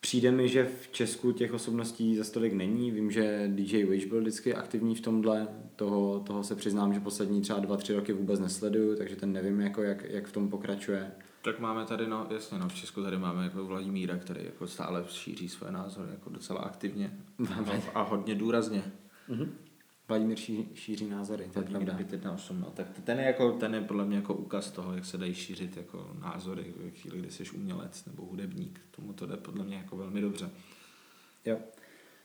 přijde 0.00 0.32
mi, 0.32 0.48
že 0.48 0.64
v 0.64 0.88
Česku 0.92 1.32
těch 1.32 1.52
osobností 1.52 2.16
za 2.16 2.24
stolik 2.24 2.52
není, 2.52 2.90
vím, 2.90 3.10
že 3.10 3.50
DJ 3.54 3.84
Wish 3.84 4.06
byl 4.06 4.20
vždycky 4.20 4.54
aktivní 4.54 4.94
v 4.94 5.00
tomhle, 5.00 5.48
toho, 5.76 6.20
toho 6.20 6.44
se 6.44 6.54
přiznám, 6.54 6.94
že 6.94 7.00
poslední 7.00 7.40
třeba 7.40 7.58
dva, 7.58 7.76
tři 7.76 7.94
roky 7.94 8.12
vůbec 8.12 8.40
nesleduju, 8.40 8.96
takže 8.96 9.16
ten 9.16 9.32
nevím, 9.32 9.60
jako 9.60 9.82
jak, 9.82 10.04
jak 10.04 10.26
v 10.26 10.32
tom 10.32 10.48
pokračuje. 10.48 11.12
Tak 11.42 11.58
máme 11.58 11.86
tady, 11.86 12.06
no 12.06 12.26
jasně, 12.30 12.58
no 12.58 12.68
v 12.68 12.74
Česku 12.74 13.02
tady 13.02 13.18
máme 13.18 13.44
jako 13.44 13.64
Vladimíra, 13.64 14.16
který 14.16 14.44
jako 14.44 14.66
stále 14.66 15.04
šíří 15.08 15.48
své 15.48 15.70
názory 15.70 16.10
jako 16.10 16.30
docela 16.30 16.60
aktivně 16.60 17.18
a, 17.94 17.98
a 17.98 18.02
hodně 18.02 18.34
důrazně. 18.34 18.82
Mhm. 19.28 19.54
Vladimír 20.08 20.38
ší, 20.38 20.68
šíří 20.74 21.08
názory, 21.08 21.50
to 21.52 21.58
je 21.58 21.64
pravda. 21.64 21.94
518, 21.94 22.60
no. 22.60 22.70
Tak 22.70 22.86
ten 23.04 23.18
je, 23.18 23.24
jako, 23.24 23.52
ten 23.52 23.74
je 23.74 23.80
podle 23.80 24.04
mě 24.04 24.16
jako 24.16 24.34
ukaz 24.34 24.70
toho, 24.70 24.94
jak 24.94 25.04
se 25.04 25.18
dají 25.18 25.34
šířit 25.34 25.76
jako 25.76 26.16
názory 26.20 26.74
ve 26.76 26.90
chvíli, 26.90 27.18
kdy 27.18 27.30
jsi 27.30 27.50
umělec 27.50 28.04
nebo 28.04 28.24
hudebník. 28.24 28.80
Tomu 28.90 29.12
to 29.12 29.26
jde 29.26 29.36
podle 29.36 29.64
mě 29.64 29.76
jako 29.76 29.96
velmi 29.96 30.20
dobře. 30.20 30.50
Jo, 31.44 31.58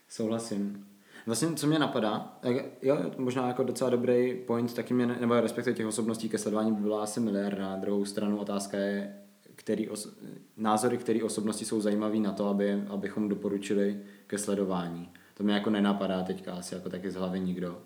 souhlasím. 0.08 0.86
Vlastně, 1.26 1.48
co 1.54 1.66
mě 1.66 1.78
napadá, 1.78 2.38
jo, 2.82 2.96
možná 3.18 3.48
jako 3.48 3.62
docela 3.62 3.90
dobrý 3.90 4.34
point, 4.34 4.74
taky 4.74 4.94
mě, 4.94 5.06
ne- 5.06 5.16
nebo 5.20 5.40
respektive 5.40 5.76
těch 5.76 5.86
osobností 5.86 6.28
ke 6.28 6.38
sledování 6.38 6.72
by 6.72 6.82
byla 6.82 7.02
asi 7.02 7.20
miliarda. 7.20 7.68
Na 7.68 7.76
druhou 7.76 8.04
stranu 8.04 8.38
otázka 8.38 8.78
je, 8.78 9.16
který 9.54 9.88
os, 9.88 10.18
názory, 10.56 10.98
které 10.98 11.22
osobnosti 11.22 11.64
jsou 11.64 11.80
zajímavé 11.80 12.18
na 12.18 12.32
to, 12.32 12.48
aby, 12.48 12.82
abychom 12.88 13.28
doporučili 13.28 14.00
ke 14.26 14.38
sledování. 14.38 15.08
To 15.34 15.44
mě 15.44 15.54
jako 15.54 15.70
nenapadá 15.70 16.22
teďka 16.22 16.52
asi 16.52 16.74
jako 16.74 16.88
taky 16.88 17.10
z 17.10 17.14
hlavy 17.14 17.40
nikdo. 17.40 17.78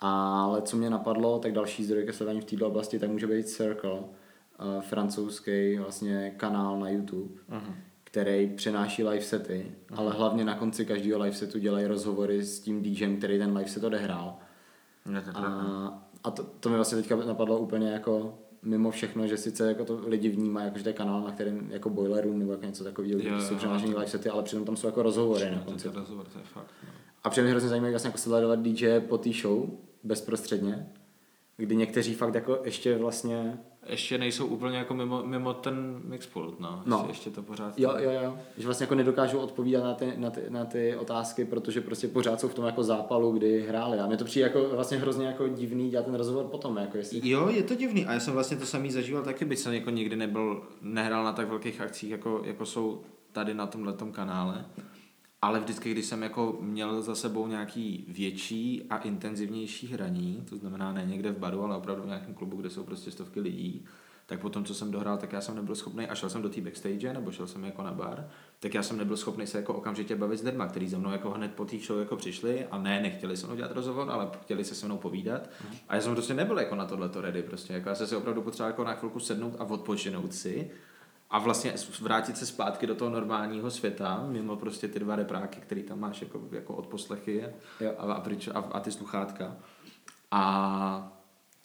Ale 0.00 0.62
co 0.62 0.76
mě 0.76 0.90
napadlo, 0.90 1.38
tak 1.38 1.52
další 1.52 1.84
zdroj 1.84 2.04
ke 2.04 2.12
sledování 2.12 2.40
v 2.40 2.44
této 2.44 2.66
oblasti, 2.66 2.98
tak 2.98 3.10
může 3.10 3.26
být 3.26 3.48
Circle, 3.48 3.92
uh, 3.92 4.06
francouzský 4.80 5.78
vlastně 5.78 6.34
kanál 6.36 6.78
na 6.80 6.88
YouTube, 6.88 7.34
Aha. 7.48 7.74
Který 8.12 8.46
přenáší 8.56 9.04
live 9.04 9.22
sety, 9.24 9.72
ale 9.96 10.12
hlavně 10.12 10.44
na 10.44 10.54
konci 10.54 10.86
každého 10.86 11.22
live 11.22 11.36
setu 11.36 11.58
dělají 11.58 11.86
rozhovory 11.86 12.44
s 12.44 12.60
tím 12.60 12.82
DJem, 12.82 13.16
který 13.16 13.38
ten 13.38 13.56
live 13.56 13.70
set 13.70 13.84
odehrál. 13.84 14.36
A, 15.34 16.04
a 16.24 16.30
to, 16.30 16.42
to 16.42 16.68
mi 16.68 16.76
vlastně 16.76 16.98
teďka 16.98 17.16
napadlo 17.16 17.58
úplně 17.58 17.90
jako 17.90 18.38
mimo 18.62 18.90
všechno, 18.90 19.26
že 19.26 19.36
sice 19.36 19.68
jako 19.68 19.84
to 19.84 20.00
lidi 20.06 20.28
vnímají, 20.28 20.64
jako 20.66 20.78
že 20.78 20.84
to 20.84 20.88
je 20.88 20.92
kanál, 20.92 21.20
na 21.20 21.32
kterém 21.32 21.70
jako 21.70 21.90
Boiler 21.90 22.24
Room 22.24 22.38
nebo 22.38 22.52
jako 22.52 22.64
něco 22.66 22.84
takového, 22.84 23.20
Jo, 23.20 23.34
kde 23.36 23.40
jsou 23.44 23.56
přenášení 23.56 23.94
live 23.94 24.06
sety, 24.06 24.28
ale 24.28 24.42
přitom 24.42 24.64
tam 24.64 24.76
jsou 24.76 24.86
jako 24.86 25.02
rozhovory 25.02 25.50
na 25.50 25.62
konci. 25.64 25.88
to, 25.88 25.98
rozhovor, 26.00 26.26
to 26.26 26.38
je 26.38 26.44
fakt. 26.44 26.70
No. 26.82 26.88
A 27.24 27.30
přijde 27.30 27.44
mi 27.44 27.50
hrozně 27.50 27.68
zajímavé 27.68 27.90
vlastně 27.90 28.08
jako 28.08 28.18
sledovat 28.18 28.58
DJ 28.62 29.00
po 29.00 29.18
té 29.18 29.30
show, 29.32 29.70
bezprostředně, 30.04 30.88
kdy 31.56 31.76
někteří 31.76 32.14
fakt 32.14 32.34
jako 32.34 32.60
ještě 32.64 32.98
vlastně 32.98 33.58
Ještě 33.86 34.18
nejsou 34.18 34.46
úplně 34.46 34.78
jako 34.78 34.94
mimo, 34.94 35.22
mimo 35.22 35.54
ten 35.54 36.00
mixpult, 36.04 36.60
no. 36.60 36.82
No. 36.86 36.96
Ještě, 36.96 37.10
ještě 37.10 37.30
to 37.30 37.42
pořád... 37.42 37.78
Jo, 37.78 37.94
jo, 37.98 38.10
jo. 38.24 38.38
Že 38.58 38.64
vlastně 38.64 38.84
jako 38.84 38.94
nedokážou 38.94 39.38
odpovídat 39.38 39.84
na 39.84 39.94
ty, 39.94 40.12
na, 40.16 40.30
ty, 40.30 40.40
na 40.48 40.64
ty 40.64 40.96
otázky, 40.96 41.44
protože 41.44 41.80
prostě 41.80 42.08
pořád 42.08 42.40
jsou 42.40 42.48
v 42.48 42.54
tom 42.54 42.64
jako 42.64 42.82
zápalu, 42.82 43.32
kdy 43.32 43.62
hráli. 43.68 43.98
A 43.98 44.06
mně 44.06 44.16
to 44.16 44.24
přijde 44.24 44.46
jako 44.46 44.68
vlastně 44.68 44.98
hrozně 44.98 45.26
jako 45.26 45.48
divný 45.48 45.90
dělat 45.90 46.04
ten 46.04 46.14
rozhovor 46.14 46.44
potom, 46.44 46.76
jako 46.76 46.96
jestli... 46.96 47.28
Jo, 47.28 47.48
je 47.48 47.62
to 47.62 47.74
divný 47.74 48.06
a 48.06 48.12
já 48.12 48.20
jsem 48.20 48.34
vlastně 48.34 48.56
to 48.56 48.66
samý 48.66 48.90
zažíval 48.90 49.22
taky, 49.22 49.44
byť 49.44 49.58
jsem 49.58 49.72
jako 49.72 49.90
nikdy 49.90 50.16
nebyl, 50.16 50.62
nehrál 50.82 51.24
na 51.24 51.32
tak 51.32 51.48
velkých 51.48 51.80
akcích, 51.80 52.10
jako, 52.10 52.42
jako 52.44 52.66
jsou 52.66 53.00
tady 53.32 53.54
na 53.54 53.66
tomhle 53.66 53.94
kanále. 54.12 54.64
Ale 55.42 55.60
vždycky, 55.60 55.90
když 55.90 56.06
jsem 56.06 56.22
jako 56.22 56.58
měl 56.60 57.02
za 57.02 57.14
sebou 57.14 57.46
nějaký 57.46 58.04
větší 58.08 58.82
a 58.90 58.98
intenzivnější 58.98 59.86
hraní, 59.86 60.44
to 60.48 60.56
znamená 60.56 60.92
ne 60.92 61.04
někde 61.06 61.32
v 61.32 61.38
baru, 61.38 61.62
ale 61.64 61.76
opravdu 61.76 62.02
v 62.02 62.06
nějakém 62.06 62.34
klubu, 62.34 62.56
kde 62.56 62.70
jsou 62.70 62.84
prostě 62.84 63.10
stovky 63.10 63.40
lidí, 63.40 63.84
tak 64.26 64.40
potom, 64.40 64.64
co 64.64 64.74
jsem 64.74 64.90
dohrál, 64.90 65.18
tak 65.18 65.32
já 65.32 65.40
jsem 65.40 65.56
nebyl 65.56 65.74
schopný, 65.74 66.06
a 66.06 66.14
šel 66.14 66.30
jsem 66.30 66.42
do 66.42 66.48
té 66.48 66.60
backstage, 66.60 67.12
nebo 67.12 67.32
šel 67.32 67.46
jsem 67.46 67.64
jako 67.64 67.82
na 67.82 67.92
bar, 67.92 68.28
tak 68.60 68.74
já 68.74 68.82
jsem 68.82 68.98
nebyl 68.98 69.16
schopný 69.16 69.46
se 69.46 69.58
jako 69.58 69.74
okamžitě 69.74 70.16
bavit 70.16 70.36
s 70.36 70.42
lidma, 70.42 70.66
kteří 70.66 70.88
za 70.88 70.98
mnou 70.98 71.10
jako 71.10 71.30
hned 71.30 71.54
po 71.54 71.64
té 71.64 71.78
show 71.78 71.98
jako 71.98 72.16
přišli 72.16 72.66
a 72.70 72.78
ne, 72.78 73.00
nechtěli 73.00 73.36
se 73.36 73.46
mnou 73.46 73.56
dělat 73.56 73.72
rozhovor, 73.72 74.10
ale 74.10 74.30
chtěli 74.42 74.64
se 74.64 74.74
se 74.74 74.86
mnou 74.86 74.98
povídat. 74.98 75.50
A 75.88 75.94
já 75.94 76.00
jsem 76.00 76.14
prostě 76.14 76.34
nebyl 76.34 76.58
jako 76.58 76.74
na 76.74 76.84
tohleto 76.86 77.20
ready, 77.20 77.42
prostě 77.42 77.72
jako 77.72 77.88
já 77.88 77.94
jsem 77.94 78.06
si 78.06 78.16
opravdu 78.16 78.42
potřeboval 78.42 78.70
jako 78.70 78.84
na 78.84 78.94
chvilku 78.94 79.20
sednout 79.20 79.56
a 79.58 79.64
odpočinout 79.64 80.34
si 80.34 80.70
a 81.32 81.38
vlastně 81.38 81.74
vrátit 82.00 82.36
se 82.36 82.46
zpátky 82.46 82.86
do 82.86 82.94
toho 82.94 83.10
normálního 83.10 83.70
světa, 83.70 84.26
mimo 84.28 84.56
prostě 84.56 84.88
ty 84.88 84.98
dva 84.98 85.16
repráky, 85.16 85.60
který 85.60 85.82
tam 85.82 86.00
máš 86.00 86.22
jako, 86.22 86.40
jako 86.52 86.74
odposlechy 86.74 87.44
a, 87.98 88.02
a, 88.02 88.20
pryč- 88.24 88.50
a, 88.54 88.58
a 88.58 88.80
ty 88.80 88.92
sluchátka. 88.92 89.56
A 90.30 91.12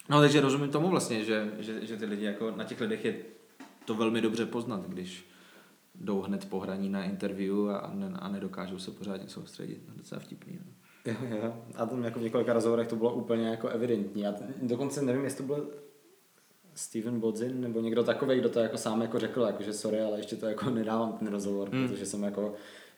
no 0.10 0.20
takže 0.20 0.42
rozumím 0.42 0.70
tomu 0.70 0.90
vlastně, 0.90 1.24
že, 1.24 1.52
že, 1.60 1.86
že 1.86 1.98
ty 1.98 2.06
lidi 2.06 2.26
jako 2.26 2.52
na 2.52 2.64
těch 2.64 2.82
lidech 2.82 3.06
je 3.06 3.16
to 3.86 3.96
velmi 3.96 4.22
dobře 4.22 4.46
poznat, 4.46 4.88
když 4.88 5.30
jdou 5.96 6.22
hned 6.22 6.50
po 6.50 6.60
hraní 6.60 6.90
na 6.90 7.04
interview 7.04 7.70
a, 7.70 7.92
ne, 7.94 8.12
a 8.20 8.28
nedokážou 8.28 8.80
se 8.80 8.92
pořádně 8.92 9.30
soustředit. 9.30 9.82
No, 9.88 9.94
docela 9.98 10.22
vtipný. 10.22 10.60
No. 10.66 10.72
Jo, 11.06 11.38
jo. 11.44 11.54
A 11.76 11.86
tam 11.86 12.04
jako 12.04 12.20
v 12.20 12.24
několika 12.24 12.54
rozhovorech 12.54 12.88
to 12.88 12.96
bylo 12.96 13.14
úplně 13.14 13.48
jako 13.48 13.68
evidentní. 13.68 14.28
A 14.28 14.34
dokonce 14.62 15.02
nevím, 15.02 15.24
jestli 15.24 15.38
to 15.38 15.54
byl 15.54 15.70
Steven 16.78 17.20
Bodzin 17.20 17.62
nebo 17.62 17.82
někdo 17.82 18.04
takový, 18.04 18.40
kdo 18.40 18.50
to 18.50 18.60
jako 18.60 18.78
sám 18.78 19.02
jako 19.02 19.20
řekl, 19.20 19.42
jako, 19.42 19.64
že 19.64 19.74
sorry, 19.74 20.02
ale 20.02 20.20
ještě 20.20 20.36
to 20.36 20.46
jako 20.46 20.70
nedávám 20.70 21.14
ten 21.14 21.28
rozhovor, 21.28 21.70
Hmm. 21.70 21.88
protože 21.88 22.06
jsem 22.06 22.24
jako 22.24 22.54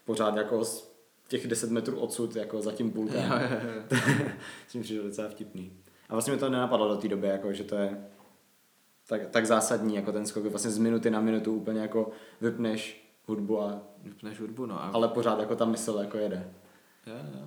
pořád 0.06 0.36
jako 0.38 0.66
z 0.66 0.92
těch 1.28 1.48
10 1.48 1.72
metrů 1.72 2.00
odsud 2.00 2.36
jako 2.36 2.62
za 2.62 2.72
tím. 2.72 2.92
Což 4.68 4.76
mi 4.76 4.82
přišlo 4.82 5.04
docela 5.04 5.30
vtipný. 5.30 5.72
A 6.10 6.14
vlastně 6.14 6.34
mi 6.34 6.40
to 6.40 6.50
nenapadlo 6.50 6.88
do 6.88 6.96
té 7.02 7.08
doby, 7.08 7.28
jako, 7.28 7.54
že 7.54 7.64
to 7.64 7.76
je 7.76 8.06
tak, 9.08 9.28
tak 9.30 9.46
zásadní, 9.46 9.96
jako 9.96 10.12
ten 10.12 10.26
skok, 10.26 10.46
vlastně 10.46 10.72
z 10.72 10.78
minuty 10.78 11.10
na 11.10 11.20
minutu 11.22 11.54
úplně 11.56 11.80
jako 11.82 12.12
vypneš 12.42 13.10
hudbu, 13.28 13.62
a, 13.62 13.82
Vypneš 14.04 14.40
hudbu, 14.40 14.66
no. 14.66 14.84
A, 14.84 14.88
ale 14.94 15.08
pořád 15.08 15.40
jako 15.40 15.56
ta 15.56 15.66
mysl 15.66 15.98
jako 16.02 16.18
jede. 16.18 16.54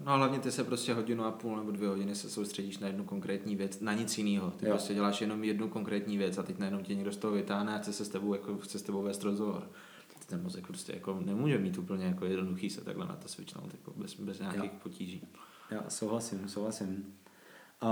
No 0.05 0.13
a 0.13 0.17
hlavně 0.17 0.39
ty 0.39 0.53
se 0.53 0.65
prostě 0.65 0.95
hodinu 0.95 1.25
a 1.25 1.31
půl 1.31 1.57
nebo 1.57 1.71
dvě 1.71 1.89
hodiny 1.89 2.15
se 2.15 2.31
soustředíš 2.31 2.79
na 2.79 2.87
jednu 2.87 3.05
konkrétní 3.05 3.57
věc, 3.57 3.81
na 3.81 3.93
nic 3.95 4.19
jiného. 4.19 4.51
Ty 4.51 4.67
Jo. 4.67 4.73
prostě 4.73 4.95
děláš 4.95 5.21
jenom 5.21 5.45
jednu 5.45 5.69
konkrétní 5.69 6.19
věc 6.19 6.39
a 6.39 6.43
teď 6.43 6.59
najednou 6.59 6.81
tě 6.81 6.95
někdo 6.95 7.13
z 7.13 7.17
toho 7.17 7.33
vytáhne 7.33 7.75
a 7.75 7.79
chce 7.79 7.93
se 7.93 8.05
s 8.05 8.09
tebou, 8.09 8.33
jako, 8.35 8.59
chce 8.59 8.79
s 8.79 8.83
tebou 8.83 9.03
vést 9.03 9.23
rozhovor. 9.23 9.71
Ten 10.27 10.43
mozek 10.43 10.67
prostě 10.67 10.93
jako 10.93 11.21
nemůže 11.25 11.59
mít 11.59 11.79
úplně 11.79 12.05
jako 12.05 12.25
jednoduchý 12.25 12.71
se 12.71 12.85
takhle 12.85 13.07
na 13.07 13.17
to 13.17 13.29
switchnout, 13.29 13.73
jako 13.75 13.93
bez, 13.97 14.15
bez 14.21 14.39
nějakých 14.39 14.65
Jo. 14.73 14.79
potíží. 14.83 15.29
Já 15.71 15.85
souhlasím, 15.89 16.49
souhlasím. 16.49 17.15
A 17.81 17.91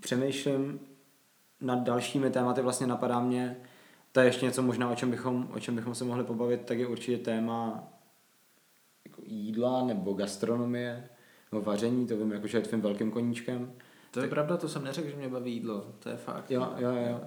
přemýšlím 0.00 0.80
nad 1.60 1.78
dalšími 1.78 2.30
tématy, 2.30 2.62
vlastně 2.62 2.86
napadá 2.86 3.20
mě, 3.20 3.56
to 4.12 4.20
je 4.20 4.26
ještě 4.26 4.46
něco 4.46 4.62
možná, 4.62 4.90
o 4.90 4.94
čem 4.94 5.10
bychom, 5.10 5.48
o 5.54 5.60
čem 5.60 5.76
bychom 5.76 5.94
se 5.94 6.04
mohli 6.04 6.24
pobavit, 6.24 6.60
tak 6.64 6.78
je 6.78 6.86
určitě 6.86 7.18
téma 7.18 7.84
jídla 9.32 9.84
nebo 9.84 10.12
gastronomie, 10.12 11.08
nebo 11.52 11.64
vaření, 11.64 12.06
to 12.06 12.16
vím, 12.16 12.32
jako, 12.32 12.46
že 12.46 12.58
je 12.58 12.62
tvým 12.62 12.80
velkým 12.80 13.10
koníčkem. 13.10 13.72
To 14.10 14.20
je 14.20 14.28
pravda, 14.28 14.56
to 14.56 14.68
jsem 14.68 14.84
neřekl, 14.84 15.10
že 15.10 15.16
mě 15.16 15.28
baví 15.28 15.52
jídlo, 15.52 15.86
to 15.98 16.08
je 16.08 16.16
fakt. 16.16 16.50
Jo, 16.50 16.68
jo, 16.76 16.90
jo. 17.08 17.20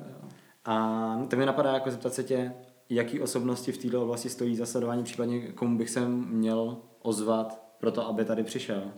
A 0.65 1.25
tak 1.29 1.39
mi 1.39 1.45
napadá 1.45 1.73
jako 1.73 1.91
zeptat 1.91 2.13
se 2.13 2.23
tě, 2.23 2.53
jaký 2.89 3.21
osobnosti 3.21 3.71
v 3.71 3.77
této 3.77 4.03
oblasti 4.03 4.29
stojí 4.29 4.55
za 4.55 4.65
sledování, 4.65 5.03
případně 5.03 5.51
komu 5.51 5.77
bych 5.77 5.89
se 5.89 6.07
měl 6.09 6.77
ozvat 7.01 7.65
pro 7.79 7.91
to, 7.91 8.07
aby 8.07 8.25
tady 8.25 8.43
přišel. 8.43 8.91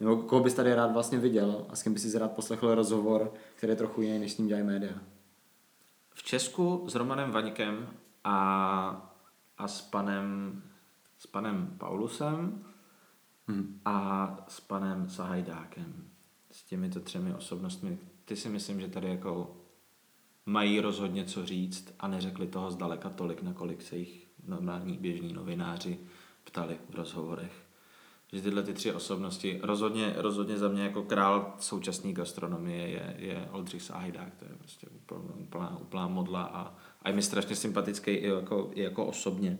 Nebo 0.00 0.16
koho 0.16 0.42
bys 0.42 0.54
tady 0.54 0.74
rád 0.74 0.92
vlastně 0.92 1.18
viděl 1.18 1.66
a 1.68 1.76
s 1.76 1.82
kým 1.82 1.94
bys 1.94 2.10
si 2.12 2.18
rád 2.18 2.32
poslechl 2.32 2.74
rozhovor, 2.74 3.32
který 3.56 3.70
je 3.70 3.76
trochu 3.76 4.02
jiný, 4.02 4.18
než 4.18 4.32
s 4.32 4.38
ním 4.38 4.48
dělají 4.48 4.66
média. 4.66 4.92
V 6.14 6.22
Česku 6.22 6.84
s 6.88 6.94
Romanem 6.94 7.30
Vaňkem 7.30 7.88
a, 8.24 9.14
a 9.58 9.68
s 9.68 9.80
panem, 9.80 10.62
s 11.20 11.26
panem 11.26 11.76
Paulusem 11.78 12.64
Hmm. 13.50 13.80
a 13.84 14.36
s 14.48 14.60
panem 14.60 15.08
Sahajdákem. 15.08 16.04
S 16.50 16.62
těmito 16.62 17.00
třemi 17.00 17.34
osobnostmi. 17.34 17.98
Ty 18.24 18.36
si 18.36 18.48
myslím, 18.48 18.80
že 18.80 18.88
tady 18.88 19.08
jako 19.08 19.56
mají 20.46 20.80
rozhodně 20.80 21.24
co 21.24 21.46
říct 21.46 21.94
a 21.98 22.08
neřekli 22.08 22.46
toho 22.46 22.70
zdaleka 22.70 23.10
tolik, 23.10 23.42
nakolik 23.42 23.82
se 23.82 23.96
jich 23.96 24.26
normální 24.46 24.96
běžní 24.96 25.32
novináři 25.32 25.98
ptali 26.44 26.78
v 26.90 26.94
rozhovorech. 26.94 27.52
Že 28.32 28.42
tyhle 28.42 28.62
ty 28.62 28.72
tři 28.72 28.92
osobnosti, 28.92 29.60
rozhodně, 29.62 30.14
rozhodně 30.16 30.58
za 30.58 30.68
mě 30.68 30.82
jako 30.82 31.02
král 31.02 31.54
současné 31.58 32.12
gastronomie 32.12 32.88
je, 32.88 33.16
je 33.18 33.48
Oldřich 33.52 33.82
Sáhydák, 33.82 34.34
to 34.34 34.44
je 34.44 34.50
prostě 34.58 34.86
úplná, 34.86 35.34
úplná, 35.34 35.78
úplná 35.78 36.08
modla 36.08 36.42
a, 36.42 36.74
a 37.02 37.08
je 37.08 37.14
mi 37.14 37.22
strašně 37.22 37.56
sympatický 37.56 38.10
i 38.10 38.28
jako, 38.28 38.70
i 38.74 38.82
jako 38.82 39.06
osobně. 39.06 39.58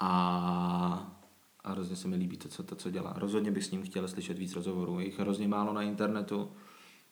A, 0.00 1.16
a 1.64 1.70
hrozně 1.70 1.96
se 1.96 2.08
mi 2.08 2.16
líbí 2.16 2.36
to 2.36 2.48
co, 2.48 2.62
to, 2.62 2.74
co 2.74 2.90
dělá. 2.90 3.14
Rozhodně 3.16 3.50
bych 3.50 3.64
s 3.64 3.70
ním 3.70 3.82
chtěl 3.82 4.08
slyšet 4.08 4.38
víc 4.38 4.54
rozhovorů. 4.56 5.00
Je 5.00 5.06
jich 5.06 5.18
hrozně 5.18 5.48
málo 5.48 5.72
na 5.72 5.82
internetu, 5.82 6.52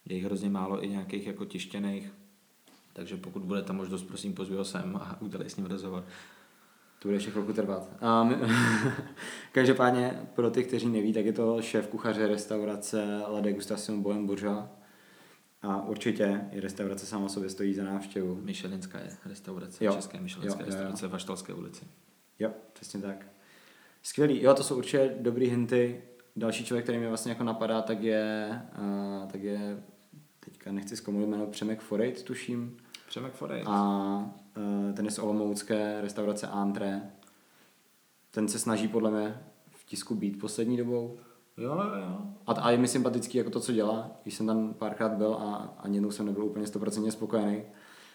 je 0.05 0.17
jich 0.17 0.25
hrozně 0.25 0.51
málo 0.51 0.85
i 0.85 0.89
nějakých 0.89 1.27
jako 1.27 1.45
tištěných, 1.45 2.13
takže 2.93 3.17
pokud 3.17 3.43
bude 3.43 3.63
ta 3.63 3.73
možnost, 3.73 4.03
prosím, 4.03 4.35
pozvi 4.35 4.57
ho 4.57 4.65
sem 4.65 4.97
a 4.97 5.17
udělej 5.21 5.51
s 5.51 5.57
ním 5.57 5.67
rozhovor. 5.67 6.05
To 6.99 7.09
bude 7.09 7.17
ještě 7.17 7.31
chvilku 7.31 7.53
trvat. 7.53 7.89
A 8.01 8.25
my, 8.29 8.37
každopádně 9.53 10.29
pro 10.35 10.51
ty, 10.51 10.65
kteří 10.65 10.89
neví, 10.89 11.13
tak 11.13 11.25
je 11.25 11.33
to 11.33 11.63
šéf 11.63 11.89
kuchaře 11.89 12.27
restaurace 12.27 13.23
La 13.29 13.41
Degustation 13.41 14.03
Bohem 14.03 14.27
Bourgeois. 14.27 14.65
A 15.63 15.83
určitě 15.83 16.41
i 16.53 16.61
restaurace 16.61 17.07
sama 17.07 17.27
o 17.27 17.29
sobě 17.29 17.51
stojí 17.51 17.75
za 17.75 17.85
návštěvu. 17.85 18.41
Myšelinská 18.43 18.99
je 18.99 19.17
restaurace, 19.25 19.85
Jo, 19.85 19.93
české 19.93 20.21
myšelinské 20.21 20.63
jo, 20.63 20.67
jo, 20.67 20.73
jo. 20.73 20.77
restaurace 20.77 21.09
v 21.09 21.15
Aštalské 21.15 21.55
ulici. 21.55 21.85
Jo, 22.39 22.51
přesně 22.73 23.01
tak. 23.01 23.27
Skvělý. 24.03 24.43
Jo, 24.43 24.55
to 24.55 24.63
jsou 24.63 24.77
určitě 24.77 25.15
dobrý 25.21 25.47
hinty. 25.49 26.03
Další 26.37 26.65
člověk, 26.65 26.85
který 26.85 26.99
mě 26.99 27.09
vlastně 27.09 27.33
jako 27.33 27.45
napadá, 27.45 27.83
tak 27.83 28.03
je, 28.03 28.49
uh, 28.79 29.31
tak 29.31 29.43
je 29.43 29.83
teďka 30.41 30.73
nechci 30.73 30.97
zkomolit 30.97 31.29
jméno 31.29 31.47
Přemek 31.47 31.81
Forejt, 31.81 32.23
tuším. 32.23 32.77
Přemek 33.09 33.33
Forej. 33.33 33.65
A 33.67 33.83
uh, 34.57 34.95
ten 34.95 35.05
je 35.05 35.11
z 35.11 35.19
Olomoucké 35.19 36.01
restaurace 36.01 36.47
Antré. 36.47 37.03
Ten 38.31 38.49
se 38.49 38.59
snaží 38.59 38.89
podle 38.89 39.11
mě 39.11 39.41
v 39.71 39.85
tisku 39.85 40.15
být 40.15 40.41
poslední 40.41 40.77
dobou. 40.77 41.19
Jo, 41.57 41.75
jo, 41.75 42.01
jo. 42.01 42.19
A, 42.47 42.53
a 42.53 42.71
je 42.71 42.79
mi 42.79 42.89
sympatický 42.89 43.39
jako 43.39 43.51
to, 43.51 43.61
co 43.61 43.73
dělá. 43.73 44.11
Když 44.23 44.35
jsem 44.35 44.47
tam 44.47 44.75
párkrát 44.75 45.13
byl 45.13 45.35
a 45.35 45.75
ani 45.79 45.97
jednou 45.97 46.11
jsem 46.11 46.27
nebyl 46.27 46.45
úplně 46.45 46.67
stoprocentně 46.67 47.13
spokojený, 47.13 47.63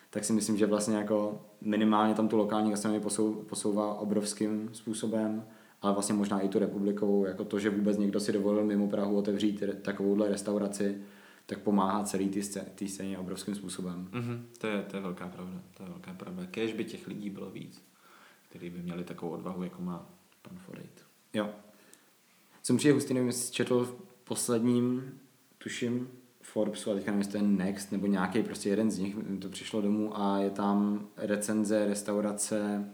tak 0.09 0.23
si 0.25 0.33
myslím, 0.33 0.57
že 0.57 0.65
vlastně 0.65 0.95
jako 0.95 1.45
minimálně 1.61 2.13
tam 2.13 2.27
tu 2.27 2.37
lokální 2.37 2.69
gastronomii 2.69 3.03
posou, 3.03 3.33
posouvá 3.33 3.93
obrovským 3.93 4.69
způsobem, 4.73 5.45
ale 5.81 5.93
vlastně 5.93 6.15
možná 6.15 6.39
i 6.39 6.47
tu 6.47 6.59
republikovou, 6.59 7.25
jako 7.25 7.43
to, 7.45 7.59
že 7.59 7.69
vůbec 7.69 7.97
někdo 7.97 8.19
si 8.19 8.31
dovolil 8.31 8.63
mimo 8.65 8.87
Prahu 8.87 9.17
otevřít 9.17 9.63
takovouhle 9.81 10.29
restauraci, 10.29 11.01
tak 11.45 11.59
pomáhá 11.59 12.03
celý 12.03 12.29
té 12.29 12.39
scé- 12.39 12.65
té 12.75 12.87
scéně 12.87 13.17
obrovským 13.17 13.55
způsobem. 13.55 14.09
Mhm, 14.11 14.45
to, 14.57 14.67
je, 14.67 14.81
to 14.81 14.95
je 14.95 15.01
velká 15.01 15.27
pravda. 15.27 15.61
To 15.77 15.83
je 15.83 15.89
velká 15.89 16.13
pravda. 16.13 16.45
Kéž 16.45 16.73
by 16.73 16.85
těch 16.85 17.07
lidí 17.07 17.29
bylo 17.29 17.49
víc, 17.49 17.81
kteří 18.49 18.69
by 18.69 18.79
měli 18.79 19.03
takovou 19.03 19.31
odvahu, 19.31 19.63
jako 19.63 19.81
má 19.81 20.09
pan 20.41 20.57
Forejt. 20.57 21.03
Jo. 21.33 21.49
Mi 22.71 22.77
přijde 22.77 22.93
hustý, 22.93 23.13
nevím, 23.13 23.27
jestli 23.27 23.53
četl 23.53 23.85
v 23.85 23.95
posledním, 24.23 25.19
tuším, 25.57 26.09
Forbesu, 26.53 26.91
a 26.91 26.93
teďka 26.93 27.11
nevím, 27.11 27.19
jestli 27.21 27.31
to 27.31 27.45
je 27.45 27.51
Next, 27.51 27.91
nebo 27.91 28.07
nějaký 28.07 28.43
prostě 28.43 28.69
jeden 28.69 28.91
z 28.91 28.99
nich, 28.99 29.15
to 29.41 29.49
přišlo 29.49 29.81
domů 29.81 30.19
a 30.19 30.39
je 30.39 30.49
tam 30.49 31.07
recenze 31.17 31.85
restaurace 31.85 32.89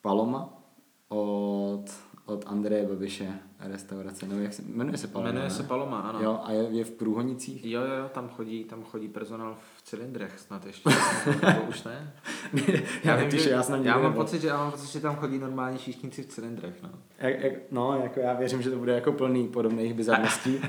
Paloma 0.00 0.62
od 1.08 1.84
od 2.26 2.44
Andreje 2.46 2.86
Babiše 2.86 3.38
restaurace. 3.64 4.26
No, 4.26 4.40
jak 4.40 4.52
se, 4.52 4.62
jmenuje 4.62 4.98
se 4.98 5.08
Paloma, 5.08 5.28
Jmenuje 5.28 5.48
ne? 5.48 5.54
se 5.54 5.62
Paloma, 5.62 6.00
ano. 6.00 6.20
Jo, 6.22 6.40
a 6.44 6.52
je, 6.52 6.62
je 6.62 6.84
v 6.84 6.90
Průhonicích? 6.90 7.64
Jo, 7.64 7.80
jo, 7.80 7.94
jo, 7.94 8.08
tam 8.14 8.28
chodí, 8.28 8.64
tam 8.64 8.82
chodí 8.82 9.08
personál 9.08 9.56
v 9.76 9.82
cylindrech 9.82 10.38
snad 10.38 10.66
ještě. 10.66 10.90
Nebo 11.46 11.62
už 11.68 11.84
ne? 11.84 12.12
Já, 13.04 13.16
vím, 13.16 13.30
že, 13.30 13.50
já, 13.50 13.64
já 13.82 13.98
mám 13.98 14.14
pocit, 14.14 14.40
že 14.40 14.48
já 14.48 14.56
mám 14.56 14.70
pocit, 14.70 14.92
že 14.92 15.00
tam 15.00 15.16
chodí 15.16 15.38
normální 15.38 15.78
šíšníci 15.78 16.22
v 16.22 16.26
cylindrech, 16.26 16.82
no. 16.82 16.90
Jak, 17.18 17.40
jak, 17.40 17.52
no, 17.70 18.00
jako 18.02 18.20
já 18.20 18.32
věřím, 18.34 18.62
že 18.62 18.70
to 18.70 18.78
bude 18.78 18.94
jako 18.94 19.12
plný 19.12 19.48
podobných 19.48 19.94
bizarností, 19.94 20.60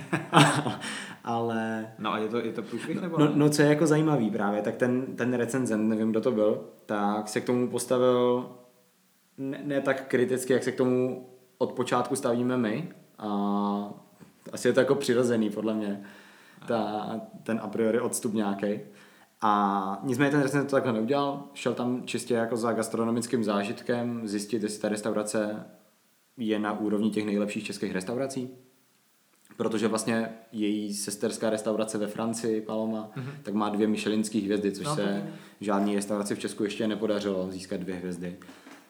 ale 1.23 1.87
No 1.99 2.13
a 2.13 2.17
je 2.17 2.27
to, 2.27 2.37
je 2.37 2.51
to 2.51 2.61
průšvih 2.61 3.01
nebo 3.01 3.17
no, 3.19 3.25
ne? 3.25 3.31
no, 3.35 3.49
co 3.49 3.61
je 3.61 3.67
jako 3.67 3.87
zajímavý 3.87 4.31
právě, 4.31 4.61
tak 4.61 4.75
ten, 4.75 5.15
ten 5.15 5.33
recenzent, 5.33 5.89
nevím, 5.89 6.11
kdo 6.11 6.21
to 6.21 6.31
byl, 6.31 6.65
tak 6.85 7.27
se 7.27 7.41
k 7.41 7.45
tomu 7.45 7.67
postavil 7.67 8.49
ne, 9.37 9.61
ne 9.63 9.81
tak 9.81 10.07
kriticky, 10.07 10.53
jak 10.53 10.63
se 10.63 10.71
k 10.71 10.77
tomu 10.77 11.27
od 11.57 11.71
počátku 11.71 12.15
stavíme 12.15 12.57
my 12.57 12.91
a 13.17 13.29
asi 14.51 14.67
je 14.67 14.73
to 14.73 14.79
jako 14.79 14.95
přirozený 14.95 15.49
podle 15.49 15.73
mě, 15.73 16.03
ta, 16.67 17.09
ten 17.43 17.59
a 17.63 17.67
priori 17.67 17.99
odstup 17.99 18.33
nějaký. 18.33 18.79
A 19.41 19.99
nicméně 20.03 20.31
ten 20.31 20.41
recenzent 20.41 20.69
to 20.69 20.75
takhle 20.75 20.93
neudělal, 20.93 21.43
šel 21.53 21.73
tam 21.73 22.03
čistě 22.05 22.33
jako 22.33 22.57
za 22.57 22.73
gastronomickým 22.73 23.43
zážitkem, 23.43 24.27
zjistit, 24.27 24.63
jestli 24.63 24.81
ta 24.81 24.89
restaurace 24.89 25.65
je 26.37 26.59
na 26.59 26.79
úrovni 26.79 27.09
těch 27.09 27.25
nejlepších 27.25 27.63
českých 27.63 27.91
restaurací. 27.91 28.49
Protože 29.57 29.87
vlastně 29.87 30.29
její 30.51 30.93
sesterská 30.93 31.49
restaurace 31.49 31.97
ve 31.97 32.07
Francii, 32.07 32.61
Paloma, 32.61 33.11
mm-hmm. 33.15 33.31
tak 33.43 33.53
má 33.53 33.69
dvě 33.69 33.87
michelinské 33.87 34.39
hvězdy, 34.39 34.71
což 34.71 34.85
No, 34.85 34.95
se 34.95 35.33
žádný 35.61 35.95
restauraci 35.95 36.35
v 36.35 36.39
Česku 36.39 36.63
ještě 36.63 36.87
nepodařilo 36.87 37.51
získat 37.51 37.79
dvě 37.79 37.95
hvězdy. 37.95 38.37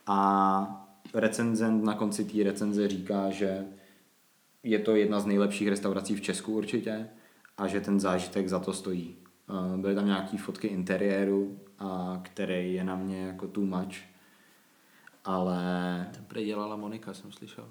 A 0.07 0.82
recenzent 1.13 1.83
na 1.83 1.93
konci 1.93 2.25
té 2.25 2.43
recenze 2.43 2.87
říká, 2.87 3.29
že 3.29 3.65
je 4.63 4.79
to 4.79 4.95
jedna 4.95 5.19
z 5.19 5.25
nejlepších 5.25 5.67
restaurací 5.67 6.15
v 6.15 6.21
Česku 6.21 6.53
určitě 6.53 7.09
a 7.57 7.67
že 7.67 7.81
ten 7.81 7.99
zážitek 7.99 8.49
za 8.49 8.59
to 8.59 8.73
stojí. 8.73 9.15
Byly 9.77 9.95
tam 9.95 10.05
nějaké 10.05 10.37
fotky 10.37 10.67
interiéru, 10.67 11.59
a 11.79 12.19
který 12.23 12.73
je 12.73 12.83
na 12.83 12.95
mě 12.95 13.25
jako 13.27 13.47
too 13.47 13.65
much, 13.65 13.93
ale 15.25 15.57
Ten 16.13 16.25
prý 16.25 16.45
dělala 16.45 16.75
Monika, 16.75 17.13
jsem 17.13 17.31
slyšel. 17.31 17.69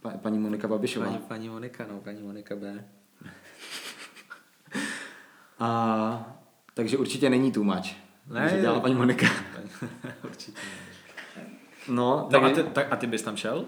pa, 0.00 0.10
paní 0.10 0.38
Monika 0.38 0.68
Babišová. 0.68 1.06
Paní, 1.06 1.18
paní 1.18 1.48
Monika, 1.48 1.86
no, 1.90 2.00
paní 2.00 2.22
Monika 2.22 2.56
B. 2.56 2.84
A, 5.58 6.38
takže 6.74 6.98
určitě 6.98 7.30
není 7.30 7.52
too 7.52 7.64
much. 7.64 7.86
Ne, 8.26 8.48
že 8.48 8.60
dělala 8.60 8.80
paní 8.80 8.94
Monika. 8.94 9.26
Určitě. 10.24 10.60
No, 11.92 12.26
No 12.32 12.38
a 12.38 12.40
takže, 12.40 12.62
ty, 12.62 12.70
tak, 12.70 12.92
a 12.92 12.96
ty 12.96 13.06
bys 13.06 13.22
tam 13.22 13.36
šel? 13.36 13.64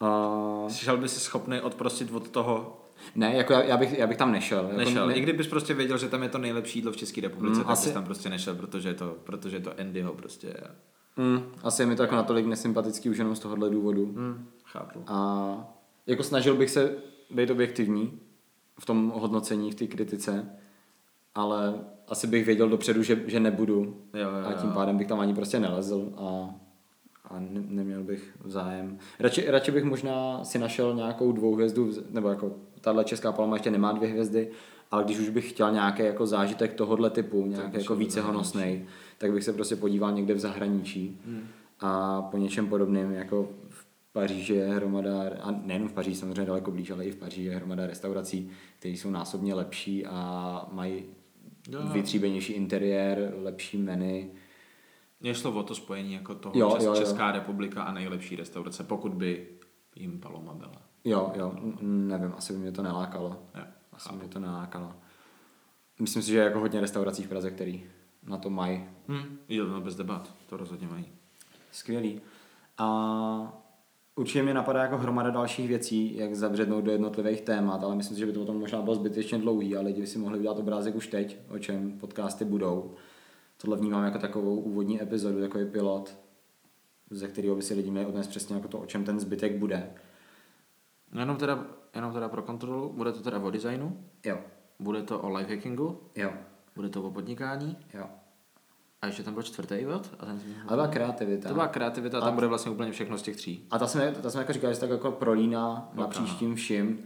a, 0.00 0.68
Šel 0.68 0.96
bys 0.96 1.14
si 1.14 1.20
schopný 1.20 1.60
odprostit 1.60 2.12
od 2.12 2.28
toho, 2.28 2.80
ne, 3.14 3.34
jako 3.34 3.52
já, 3.52 3.62
já, 3.62 3.76
bych, 3.76 3.98
já 3.98 4.06
bych 4.06 4.16
tam 4.16 4.32
nešel. 4.32 4.64
Jako 4.64 4.76
nešel. 4.76 5.06
ne, 5.06 5.14
I 5.14 5.20
kdybys 5.20 5.46
prostě 5.46 5.74
věděl, 5.74 5.98
že 5.98 6.08
tam 6.08 6.22
je 6.22 6.28
to 6.28 6.38
nejlepší 6.38 6.78
jídlo 6.78 6.92
v 6.92 6.96
České 6.96 7.20
republice, 7.20 7.56
Mm, 7.58 7.64
tak 7.64 7.72
asi- 7.72 7.86
bys 7.88 7.94
tam 7.94 8.04
prostě 8.04 8.28
nešel, 8.30 8.54
protože 8.54 8.88
je 8.88 8.94
to, 8.94 9.16
protože 9.24 9.56
je 9.56 9.60
to 9.60 9.80
Andyho 9.80 10.12
prostě. 10.14 10.54
mm, 11.16 11.42
asi 11.62 11.82
je 11.82 11.86
mi 11.86 11.96
to 11.96 12.02
jako 12.02 12.14
natolik 12.14 12.46
nesympatický 12.46 13.10
už 13.10 13.18
jenom 13.18 13.36
z 13.36 13.40
tohohle 13.40 13.70
důvodu. 13.70 14.04
Hmm, 14.06 14.48
chápu. 14.64 15.04
A 15.06 15.48
jako 16.06 16.22
snažil 16.22 16.54
bych 16.56 16.70
se 16.70 16.96
být 17.30 17.50
objektivní 17.50 18.20
v 18.80 18.86
tom 18.86 19.12
hodnocení, 19.16 19.70
v 19.70 19.74
té 19.74 19.86
kritice, 19.86 20.50
ale 21.34 21.74
asi 22.08 22.26
bych 22.26 22.46
věděl 22.46 22.68
dopředu, 22.68 23.02
že, 23.02 23.22
že 23.26 23.40
nebudu 23.40 24.02
Jo, 24.14 24.20
jo, 24.30 24.46
a 24.48 24.52
tím 24.52 24.68
jo. 24.68 24.74
pádem 24.74 24.98
bych 24.98 25.06
tam 25.06 25.20
ani 25.20 25.34
prostě 25.34 25.60
nelezl 25.60 26.12
a, 26.16 26.54
a 27.28 27.40
ne, 27.40 27.62
neměl 27.68 28.04
bych 28.04 28.36
zájem. 28.44 28.98
Radši, 29.20 29.44
radši 29.48 29.70
bych 29.70 29.84
možná 29.84 30.44
si 30.44 30.58
našel 30.58 30.94
nějakou 30.94 31.32
dvouhvězdu, 31.32 31.90
nebo 32.10 32.28
jako 32.28 32.52
tahle 32.80 33.04
česká 33.04 33.32
palma 33.32 33.56
ještě 33.56 33.70
nemá 33.70 33.92
dvě 33.92 34.08
hvězdy, 34.08 34.48
ale 34.90 35.04
když 35.04 35.18
už 35.18 35.28
bych 35.28 35.50
chtěl 35.50 35.72
nějaký 35.72 36.02
jako 36.02 36.26
zážitek 36.26 36.74
tohohle 36.74 37.10
typu, 37.10 37.46
nějaký 37.46 37.70
bych 37.72 37.80
jako 37.80 37.96
více 37.96 38.20
honosnej, 38.20 38.84
tak 39.18 39.32
bych 39.32 39.44
se 39.44 39.52
prostě 39.52 39.76
podíval 39.76 40.12
někde 40.12 40.34
v 40.34 40.38
zahraničí 40.38 41.20
Hmm. 41.26 41.42
a 41.80 42.22
po 42.22 42.36
něčem 42.38 42.66
podobném, 42.66 43.12
jako 43.12 43.48
v 43.68 43.86
Paříži 44.12 44.54
je 44.54 44.66
hromada, 44.66 45.22
a 45.40 45.50
nejenom 45.50 45.88
v 45.88 45.92
Paříži, 45.92 46.16
samozřejmě 46.16 46.44
daleko 46.44 46.70
blíž, 46.70 46.90
ale 46.90 47.04
i 47.04 47.10
v 47.10 47.16
Paříži 47.16 47.48
je 47.48 47.56
hromada 47.56 47.86
restaurací, 47.86 48.50
které 48.78 48.94
jsou 48.94 49.10
násobně 49.10 49.54
lepší 49.54 50.06
a 50.06 50.68
mají 50.72 51.04
Jo. 51.70 51.80
vytříbenější 51.92 52.52
interiér, 52.52 53.34
lepší 53.42 53.78
menu. 53.78 54.30
Mně 55.20 55.34
šlo 55.34 55.52
o 55.52 55.62
to 55.62 55.74
spojení 55.74 56.12
jako 56.12 56.34
toho 56.34 56.58
Jo, 56.58 56.70
Čes- 56.70 56.84
jo, 56.84 56.94
jo. 56.94 56.96
Česká 57.00 57.32
republika 57.32 57.82
a 57.82 57.92
nejlepší 57.92 58.36
restaurace, 58.36 58.84
pokud 58.84 59.14
by 59.14 59.46
jim 59.96 60.20
Paloma 60.20 60.54
byla. 60.54 60.82
Jo, 61.04 61.32
jo, 61.36 61.52
nevím, 61.80 62.34
asi 62.36 62.52
by 62.52 62.58
mě 62.58 62.72
to 62.72 62.82
nelákalo. 62.82 63.36
Jo, 63.54 63.62
Asi 63.92 64.08
by 64.12 64.16
mě 64.18 64.28
to 64.28 64.38
nelákalo. 64.40 64.92
Myslím 66.00 66.22
si, 66.22 66.30
že 66.30 66.38
je 66.38 66.44
jako 66.44 66.60
hodně 66.60 66.80
restaurací 66.80 67.22
v 67.22 67.28
Praze, 67.28 67.50
který 67.50 67.84
na 68.26 68.36
to 68.38 68.50
mají. 68.50 68.84
Hmm. 69.08 69.38
Jo, 69.48 69.66
no 69.66 69.80
bez 69.80 69.96
debat, 69.96 70.34
to 70.48 70.56
rozhodně 70.56 70.86
mají. 70.88 71.04
Skvělý. 71.72 72.20
A 72.78 73.62
určitě 74.16 74.42
mi 74.42 74.54
napadá 74.54 74.82
jako 74.82 74.98
hromada 74.98 75.30
dalších 75.30 75.68
věcí, 75.68 76.16
jak 76.16 76.34
zabřednout 76.34 76.84
do 76.84 76.90
jednotlivých 76.90 77.40
témat, 77.40 77.84
ale 77.84 77.94
myslím 77.96 78.14
si, 78.16 78.20
že 78.20 78.26
by 78.26 78.32
to 78.32 78.40
potom 78.40 78.60
možná 78.60 78.82
bylo 78.82 78.94
zbytečně 78.94 79.38
dlouhý 79.38 79.76
a 79.76 79.80
lidi 79.80 80.00
by 80.00 80.06
si 80.06 80.18
mohli 80.18 80.38
udělat 80.38 80.58
obrázek 80.58 80.94
už 80.94 81.06
teď, 81.06 81.38
o 81.48 81.58
čem 81.58 81.92
podcasty 81.98 82.44
budou. 82.44 82.94
Tohle 83.62 83.76
vnímám 83.76 84.04
jako 84.04 84.18
takovou 84.18 84.60
úvodní 84.60 85.02
epizodu, 85.02 85.40
takový 85.40 85.64
pilot, 85.66 86.18
ze 87.10 87.28
kterého 87.28 87.56
by 87.56 87.62
si 87.62 87.74
lidi 87.74 87.90
měli 87.90 88.06
odnést 88.06 88.26
přesně 88.26 88.56
jako 88.56 88.68
to, 88.68 88.78
o 88.78 88.86
čem 88.86 89.04
ten 89.04 89.20
zbytek 89.20 89.56
bude. 89.58 89.90
Jenom 91.18 91.36
teda, 91.36 91.66
jenom 91.94 92.12
teda 92.12 92.28
pro 92.28 92.42
kontrolu, 92.42 92.92
bude 92.92 93.12
to 93.12 93.20
teda 93.22 93.38
o 93.38 93.50
designu, 93.50 94.04
Jo, 94.26 94.38
bude 94.78 95.02
to 95.02 95.20
o 95.20 95.28
lifehackingu, 95.28 96.00
jo, 96.16 96.32
bude 96.76 96.88
to 96.88 97.02
o 97.02 97.10
podnikání 97.10 97.76
jo. 97.94 98.06
a 99.02 99.06
ještě 99.06 99.22
tam 99.22 99.34
byl 99.34 99.42
čtvrtý 99.42 99.84
bod. 99.84 100.14
A 100.18 100.26
ten, 100.26 100.40
Ale 100.66 100.76
byla 100.76 100.88
kreativita. 100.88 101.48
to 101.48 101.54
byla 101.54 101.68
kreativita 101.68 102.18
a 102.18 102.20
tam 102.20 102.34
bude 102.34 102.46
vlastně 102.46 102.70
úplně 102.70 102.92
všechno 102.92 103.18
z 103.18 103.22
těch 103.22 103.36
tří. 103.36 103.66
A 103.70 103.78
ta 103.78 103.86
jsem, 103.86 104.14
ta 104.14 104.30
jsem 104.30 104.38
jako 104.40 104.52
říkal, 104.52 104.70
že 104.70 104.74
se 104.74 104.80
tak 104.80 104.90
jako 104.90 105.12
prolíná 105.12 105.88
Ok, 105.92 105.98
napříč 105.98 106.30
tím 106.34 106.54
vším. 106.54 106.98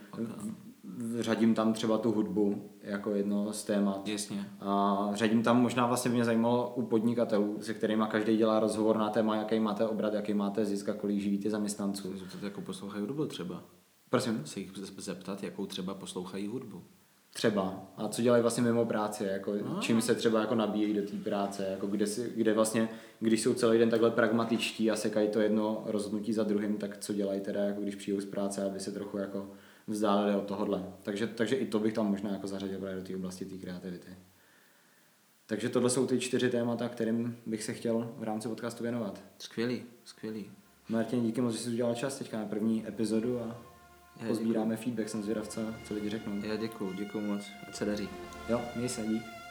Řadím 1.21 1.55
tam 1.55 1.73
třeba 1.73 1.99
tu 1.99 2.12
hudbu 2.12 2.71
jako 2.83 3.11
jedno 3.14 3.53
z 3.53 3.64
témat. 3.64 4.09
Jasně. 4.09 4.49
A 4.61 4.99
řadím 5.14 5.42
tam 5.42 5.62
možná 5.62 5.87
vlastně 5.87 6.11
mě 6.11 6.25
zajímalo 6.25 6.73
u 6.77 6.83
podnikatelů, 6.83 7.57
se 7.61 7.75
kterými 7.75 8.05
každý 8.11 8.37
dělá 8.37 8.61
rozhovor 8.61 8.97
na 8.99 9.11
téma, 9.11 9.37
jaký 9.37 9.61
máte 9.61 9.87
obrat, 9.87 10.14
jaký 10.14 10.35
máte 10.35 10.64
zisk 10.64 10.88
a 10.88 10.95
kolik 10.95 11.21
živíte 11.21 11.51
zaměstnanců. 11.51 12.12
Chci 12.29 12.38
to 12.38 12.45
jako 12.47 12.61
poslouchají 12.61 13.01
hudbu 13.07 13.27
třeba. 13.27 13.62
Prosím, 14.11 14.42
Se 14.47 14.61
jich 14.61 14.71
zeptat, 14.99 15.42
jakou 15.42 15.66
třeba 15.66 15.95
poslouchají 15.95 16.47
hudbu. 16.47 16.83
třeba. 17.35 17.83
A 17.97 18.09
co 18.09 18.23
dělají 18.23 18.42
vlastně 18.42 18.62
mimo 18.62 18.85
práci, 18.85 19.25
jako 19.25 19.53
No. 19.55 19.77
čím 19.81 20.03
se 20.03 20.14
třeba 20.14 20.40
jako 20.40 20.55
nabíjejí 20.55 20.95
do 20.95 21.03
té 21.03 21.16
práce, 21.16 21.66
jako 21.71 21.87
kde, 21.87 22.07
si, 22.07 22.33
kde 22.37 22.55
vlastně, 22.55 22.88
když 23.21 23.42
jsou 23.42 23.55
celý 23.55 23.79
den 23.79 23.90
takhle 23.90 24.11
pragmatičtí 24.11 24.90
a 24.90 24.97
sekají 24.97 25.29
to 25.29 25.40
jedno 25.40 25.83
rozhodnutí 25.87 26.33
za 26.33 26.45
druhým, 26.45 26.77
tak 26.77 26.99
co 26.99 27.12
dělají 27.12 27.40
teda, 27.40 27.61
jako 27.61 27.81
když 27.81 27.95
přijdou 27.95 28.21
z 28.21 28.25
práce, 28.25 28.64
aby 28.64 28.81
se 28.81 28.92
trochu 28.92 29.18
jako 29.18 29.51
vzdálili 29.87 30.37
od 30.37 30.47
tohohle. 30.47 30.85
Takže, 31.03 31.27
takže 31.27 31.57
i 31.57 31.66
to 31.66 31.79
bych 31.79 31.92
tam 31.92 32.11
možná 32.11 32.31
jako 32.31 32.47
zařadil 32.47 32.79
právě 32.79 32.97
do 32.97 33.07
té 33.07 33.16
oblasti 33.16 33.45
té 33.45 33.59
kreativity. 33.59 34.16
Takže 35.47 35.68
tohle 35.68 35.90
jsou 35.90 36.07
ty 36.07 36.21
čtyři 36.21 36.51
témata, 36.51 36.88
kterým 36.88 37.37
bych 37.47 37.62
se 37.62 37.75
chtěl 37.75 38.14
v 38.16 38.23
rámci 38.23 38.49
podcastu 38.49 38.83
věnovat. 38.83 39.21
Skvělý, 39.38 39.83
skvělý. 40.05 40.51
Martin, 40.88 41.23
díky 41.23 41.40
moc, 41.40 41.55
že 41.55 41.59
jsi 41.59 41.71
udělal 41.71 41.95
čas 41.95 42.18
teďka 42.18 42.38
na 42.38 42.47
první 42.47 42.88
epizodu 42.88 43.40
a 43.40 43.57
Já 44.21 44.29
pozbíráme 44.29 44.77
feedback, 44.77 45.09
jsem 45.09 45.23
zvědav, 45.23 45.49
co, 45.49 45.61
co 45.85 45.95
lidi 45.95 46.11
řeknou. 46.11 46.33
Já 46.45 46.57
děkuju, 46.57 46.92
děkuju 46.92 47.27
moc. 47.27 47.42
Ať 47.68 47.77
se 47.77 47.85
daří. 47.85 48.09
Jo, 48.49 48.61
měj 48.77 48.88
se, 48.88 49.03
dík. 49.07 49.41